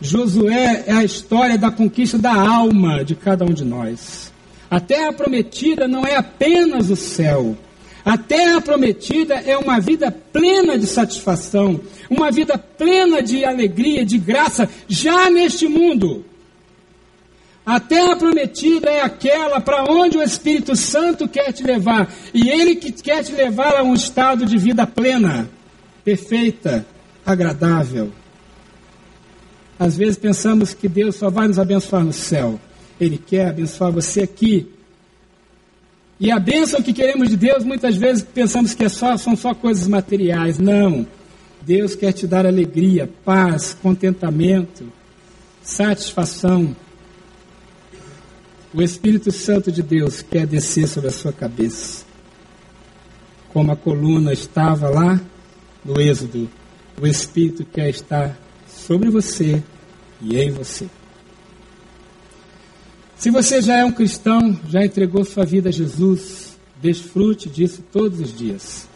Josué 0.00 0.84
é 0.86 0.92
a 0.92 1.04
história 1.04 1.56
da 1.56 1.70
conquista 1.70 2.18
da 2.18 2.34
alma 2.34 3.04
de 3.04 3.14
cada 3.14 3.44
um 3.44 3.52
de 3.52 3.64
nós. 3.64 4.32
A 4.68 4.80
terra 4.80 5.12
prometida 5.12 5.86
não 5.86 6.04
é 6.04 6.16
apenas 6.16 6.90
o 6.90 6.96
céu, 6.96 7.56
a 8.06 8.16
terra 8.16 8.60
prometida 8.60 9.34
é 9.34 9.58
uma 9.58 9.80
vida 9.80 10.12
plena 10.12 10.78
de 10.78 10.86
satisfação, 10.86 11.80
uma 12.08 12.30
vida 12.30 12.56
plena 12.56 13.20
de 13.20 13.44
alegria, 13.44 14.06
de 14.06 14.16
graça, 14.16 14.70
já 14.86 15.28
neste 15.28 15.66
mundo. 15.66 16.24
A 17.66 17.80
terra 17.80 18.14
prometida 18.14 18.88
é 18.88 19.02
aquela 19.02 19.60
para 19.60 19.82
onde 19.90 20.16
o 20.16 20.22
Espírito 20.22 20.76
Santo 20.76 21.26
quer 21.26 21.52
te 21.52 21.64
levar, 21.64 22.08
e 22.32 22.48
ele 22.48 22.76
que 22.76 22.92
quer 22.92 23.24
te 23.24 23.32
levar 23.32 23.74
a 23.74 23.82
um 23.82 23.92
estado 23.92 24.46
de 24.46 24.56
vida 24.56 24.86
plena, 24.86 25.50
perfeita, 26.04 26.86
agradável. 27.24 28.12
Às 29.76 29.96
vezes 29.96 30.16
pensamos 30.16 30.72
que 30.72 30.88
Deus 30.88 31.16
só 31.16 31.28
vai 31.28 31.48
nos 31.48 31.58
abençoar 31.58 32.04
no 32.04 32.12
céu. 32.12 32.60
Ele 33.00 33.18
quer 33.18 33.48
abençoar 33.48 33.90
você 33.90 34.22
aqui, 34.22 34.70
E 36.18 36.30
a 36.30 36.38
bênção 36.38 36.80
que 36.80 36.94
queremos 36.94 37.28
de 37.28 37.36
Deus, 37.36 37.62
muitas 37.62 37.94
vezes 37.96 38.22
pensamos 38.22 38.72
que 38.72 38.84
é 38.84 38.88
só, 38.88 39.18
são 39.18 39.36
só 39.36 39.52
coisas 39.52 39.86
materiais. 39.86 40.58
Não. 40.58 41.06
Deus 41.60 41.94
quer 41.94 42.12
te 42.12 42.26
dar 42.26 42.46
alegria, 42.46 43.10
paz, 43.22 43.76
contentamento, 43.82 44.90
satisfação. 45.62 46.74
O 48.76 48.82
Espírito 48.82 49.32
Santo 49.32 49.72
de 49.72 49.82
Deus 49.82 50.20
quer 50.20 50.46
descer 50.46 50.86
sobre 50.86 51.08
a 51.08 51.12
sua 51.12 51.32
cabeça. 51.32 52.04
Como 53.48 53.72
a 53.72 53.76
coluna 53.76 54.34
estava 54.34 54.90
lá 54.90 55.18
no 55.82 55.98
Êxodo, 55.98 56.46
o 57.00 57.06
Espírito 57.06 57.64
quer 57.64 57.88
estar 57.88 58.38
sobre 58.68 59.08
você 59.08 59.62
e 60.20 60.38
em 60.38 60.50
você. 60.50 60.90
Se 63.16 63.30
você 63.30 63.62
já 63.62 63.78
é 63.78 63.84
um 63.86 63.92
cristão, 63.92 64.60
já 64.68 64.84
entregou 64.84 65.24
sua 65.24 65.46
vida 65.46 65.70
a 65.70 65.72
Jesus, 65.72 66.58
desfrute 66.78 67.48
disso 67.48 67.82
todos 67.90 68.20
os 68.20 68.36
dias. 68.36 68.86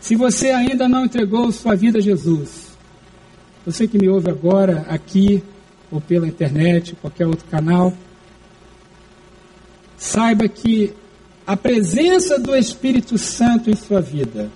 Se 0.00 0.16
você 0.16 0.50
ainda 0.50 0.88
não 0.88 1.04
entregou 1.04 1.52
sua 1.52 1.76
vida 1.76 1.98
a 1.98 2.02
Jesus, 2.02 2.76
você 3.64 3.86
que 3.86 3.96
me 3.96 4.08
ouve 4.08 4.28
agora 4.28 4.84
aqui 4.88 5.40
ou 5.90 6.00
pela 6.00 6.26
internet, 6.26 6.96
qualquer 7.00 7.26
outro 7.26 7.46
canal, 7.46 7.92
saiba 9.96 10.48
que 10.48 10.92
a 11.46 11.56
presença 11.56 12.38
do 12.38 12.54
Espírito 12.56 13.16
Santo 13.16 13.70
em 13.70 13.76
sua 13.76 14.00
vida 14.00 14.50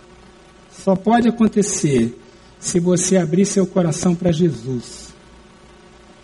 só 0.70 0.96
pode 0.96 1.28
acontecer 1.28 2.18
se 2.58 2.80
você 2.80 3.16
abrir 3.16 3.46
seu 3.46 3.66
coração 3.66 4.14
para 4.14 4.32
Jesus 4.32 5.10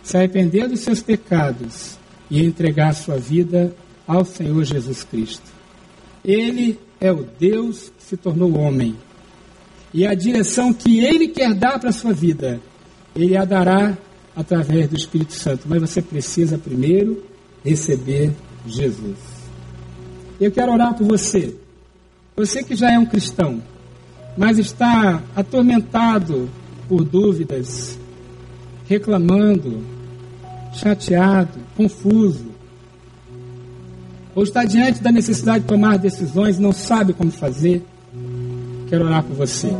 se 0.07 0.15
arrepender 0.15 0.69
dos 0.69 0.79
seus 0.79 1.01
pecados 1.01 1.97
e 2.31 2.41
entregar 2.41 2.93
sua 2.93 3.17
vida 3.17 3.75
ao 4.07 4.23
Senhor 4.23 4.63
Jesus 4.63 5.03
Cristo. 5.03 5.51
Ele 6.23 6.79
é 6.97 7.11
o 7.11 7.27
Deus 7.37 7.91
que 7.97 8.03
se 8.05 8.15
tornou 8.15 8.57
homem. 8.57 8.95
E 9.93 10.07
a 10.07 10.13
direção 10.13 10.71
que 10.71 11.03
ele 11.03 11.27
quer 11.27 11.53
dar 11.53 11.77
para 11.77 11.89
a 11.89 11.93
sua 11.93 12.13
vida, 12.13 12.61
ele 13.13 13.35
a 13.35 13.43
dará 13.43 13.97
através 14.37 14.87
do 14.87 14.95
Espírito 14.95 15.33
Santo. 15.33 15.63
Mas 15.67 15.81
você 15.81 15.99
precisa 15.99 16.59
primeiro 16.59 17.23
receber 17.65 18.31
Jesus. 18.67 19.17
Eu 20.39 20.51
quero 20.51 20.71
orar 20.71 20.93
por 20.93 21.07
você. 21.07 21.55
Você 22.35 22.63
que 22.63 22.75
já 22.75 22.93
é 22.93 22.99
um 22.99 23.05
cristão, 23.05 23.61
mas 24.37 24.59
está 24.59 25.23
atormentado 25.35 26.47
por 26.87 27.03
dúvidas, 27.03 27.97
reclamando, 28.87 29.83
chateado, 30.71 31.57
confuso, 31.75 32.45
ou 34.35 34.43
está 34.43 34.63
diante 34.65 35.01
da 35.01 35.11
necessidade 35.11 35.61
de 35.61 35.67
tomar 35.67 35.97
decisões 35.97 36.59
e 36.59 36.61
não 36.61 36.71
sabe 36.71 37.11
como 37.11 37.31
fazer, 37.31 37.83
quero 38.87 39.05
orar 39.05 39.23
por 39.23 39.35
você. 39.35 39.71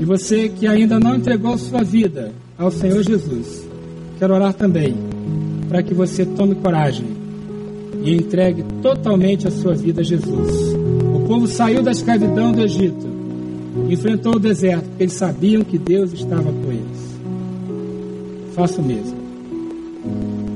E 0.00 0.04
você 0.04 0.48
que 0.48 0.66
ainda 0.66 0.98
não 0.98 1.14
entregou 1.14 1.56
sua 1.56 1.84
vida 1.84 2.32
ao 2.60 2.70
Senhor 2.70 3.02
Jesus, 3.02 3.66
quero 4.18 4.34
orar 4.34 4.52
também 4.52 4.94
para 5.66 5.82
que 5.82 5.94
você 5.94 6.26
tome 6.26 6.54
coragem 6.56 7.06
e 8.04 8.14
entregue 8.14 8.62
totalmente 8.82 9.48
a 9.48 9.50
sua 9.50 9.74
vida 9.74 10.02
a 10.02 10.04
Jesus. 10.04 10.74
O 11.14 11.20
povo 11.26 11.46
saiu 11.46 11.82
da 11.82 11.90
escravidão 11.90 12.52
do 12.52 12.60
Egito, 12.60 13.06
enfrentou 13.88 14.36
o 14.36 14.38
deserto, 14.38 14.84
porque 14.90 15.04
eles 15.04 15.14
sabiam 15.14 15.64
que 15.64 15.78
Deus 15.78 16.12
estava 16.12 16.52
com 16.52 16.70
eles. 16.70 17.18
Faça 18.52 18.78
o 18.78 18.84
mesmo. 18.84 19.16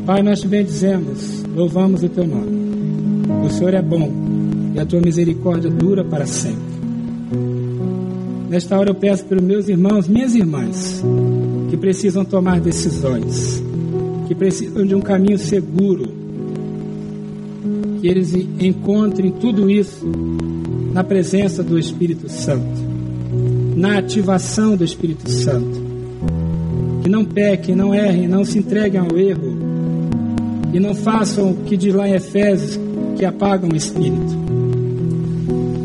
Pai, 0.05 0.23
nós 0.23 0.43
te 0.43 0.47
bendizemos, 0.47 1.43
louvamos 1.57 2.03
o 2.03 2.09
teu 2.11 2.27
nome. 2.27 3.47
O 3.47 3.51
Senhor 3.51 3.73
é 3.73 3.81
bom 3.81 4.13
e 4.75 4.79
a 4.79 4.85
tua 4.85 5.01
misericórdia 5.01 5.71
dura 5.71 6.05
para 6.05 6.27
sempre. 6.27 6.75
Nesta 8.51 8.79
hora 8.79 8.91
eu 8.91 8.95
peço 8.95 9.25
pelos 9.25 9.43
meus 9.43 9.69
irmãos, 9.69 10.07
minhas 10.07 10.35
irmãs, 10.35 11.03
que 11.75 11.77
precisam 11.77 12.25
tomar 12.25 12.61
decisões, 12.61 13.61
que 14.29 14.35
precisam 14.35 14.87
de 14.87 14.95
um 14.95 15.01
caminho 15.01 15.37
seguro, 15.37 16.07
que 18.01 18.07
eles 18.07 18.33
encontrem 18.33 19.33
tudo 19.33 19.69
isso 19.69 20.07
na 20.93 21.03
presença 21.03 21.65
do 21.65 21.77
Espírito 21.77 22.29
Santo, 22.29 22.81
na 23.75 23.99
ativação 23.99 24.77
do 24.77 24.85
Espírito 24.85 25.29
Santo 25.29 25.83
que 27.03 27.11
não 27.11 27.25
pequem, 27.25 27.75
não 27.75 27.93
errem, 27.93 28.29
não 28.29 28.45
se 28.45 28.59
entreguem 28.59 29.01
ao 29.01 29.19
erro 29.19 29.53
e 30.73 30.79
não 30.79 30.95
façam 30.95 31.51
o 31.51 31.57
que 31.57 31.77
diz 31.77 31.93
lá 31.93 32.09
em 32.09 32.15
Efésios, 32.15 32.79
que 33.17 33.25
apagam 33.25 33.69
o 33.69 33.77
espírito. 33.77 34.33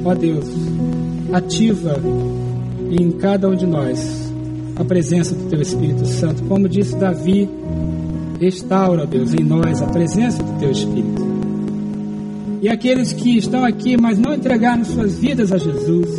Ó 0.06 0.14
Deus, 0.14 0.46
ativa 1.34 2.00
em 2.90 3.12
cada 3.12 3.50
um 3.50 3.56
de 3.56 3.66
nós 3.66 4.19
a 4.80 4.84
presença 4.84 5.36
do 5.36 5.50
Teu 5.50 5.62
Espírito 5.62 6.06
Santo. 6.06 6.42
Como 6.44 6.68
disse 6.68 6.96
Davi, 6.96 7.48
restaura, 8.40 9.06
Deus, 9.06 9.34
em 9.34 9.44
nós 9.44 9.82
a 9.82 9.88
presença 9.88 10.42
do 10.42 10.60
Teu 10.60 10.72
Espírito. 10.72 11.30
E 12.62 12.70
aqueles 12.70 13.14
que 13.14 13.38
estão 13.38 13.64
aqui, 13.64 13.96
mas 13.96 14.18
não 14.18 14.34
entregaram 14.34 14.84
suas 14.84 15.20
vidas 15.20 15.52
a 15.52 15.58
Jesus, 15.58 16.10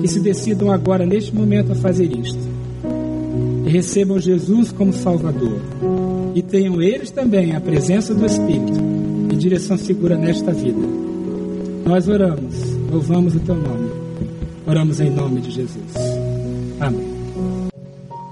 que 0.00 0.08
se 0.08 0.20
decidam 0.20 0.70
agora, 0.70 1.04
neste 1.04 1.34
momento, 1.34 1.72
a 1.72 1.74
fazer 1.74 2.10
isto 2.16 2.52
recebam 3.72 4.20
Jesus 4.20 4.70
como 4.70 4.92
Salvador 4.92 5.58
e 6.34 6.42
tenham 6.42 6.80
eles 6.80 7.10
também 7.10 7.56
a 7.56 7.60
presença 7.60 8.14
do 8.14 8.24
Espírito 8.26 8.78
e 9.32 9.36
direção 9.36 9.78
segura 9.78 10.16
nesta 10.16 10.52
vida. 10.52 10.80
Nós 11.84 12.06
oramos, 12.06 12.54
louvamos 12.90 13.34
o 13.34 13.40
teu 13.40 13.54
nome. 13.54 13.90
Oramos 14.66 15.00
em 15.00 15.10
nome 15.10 15.40
de 15.40 15.50
Jesus. 15.50 15.94
Amém. 16.78 17.11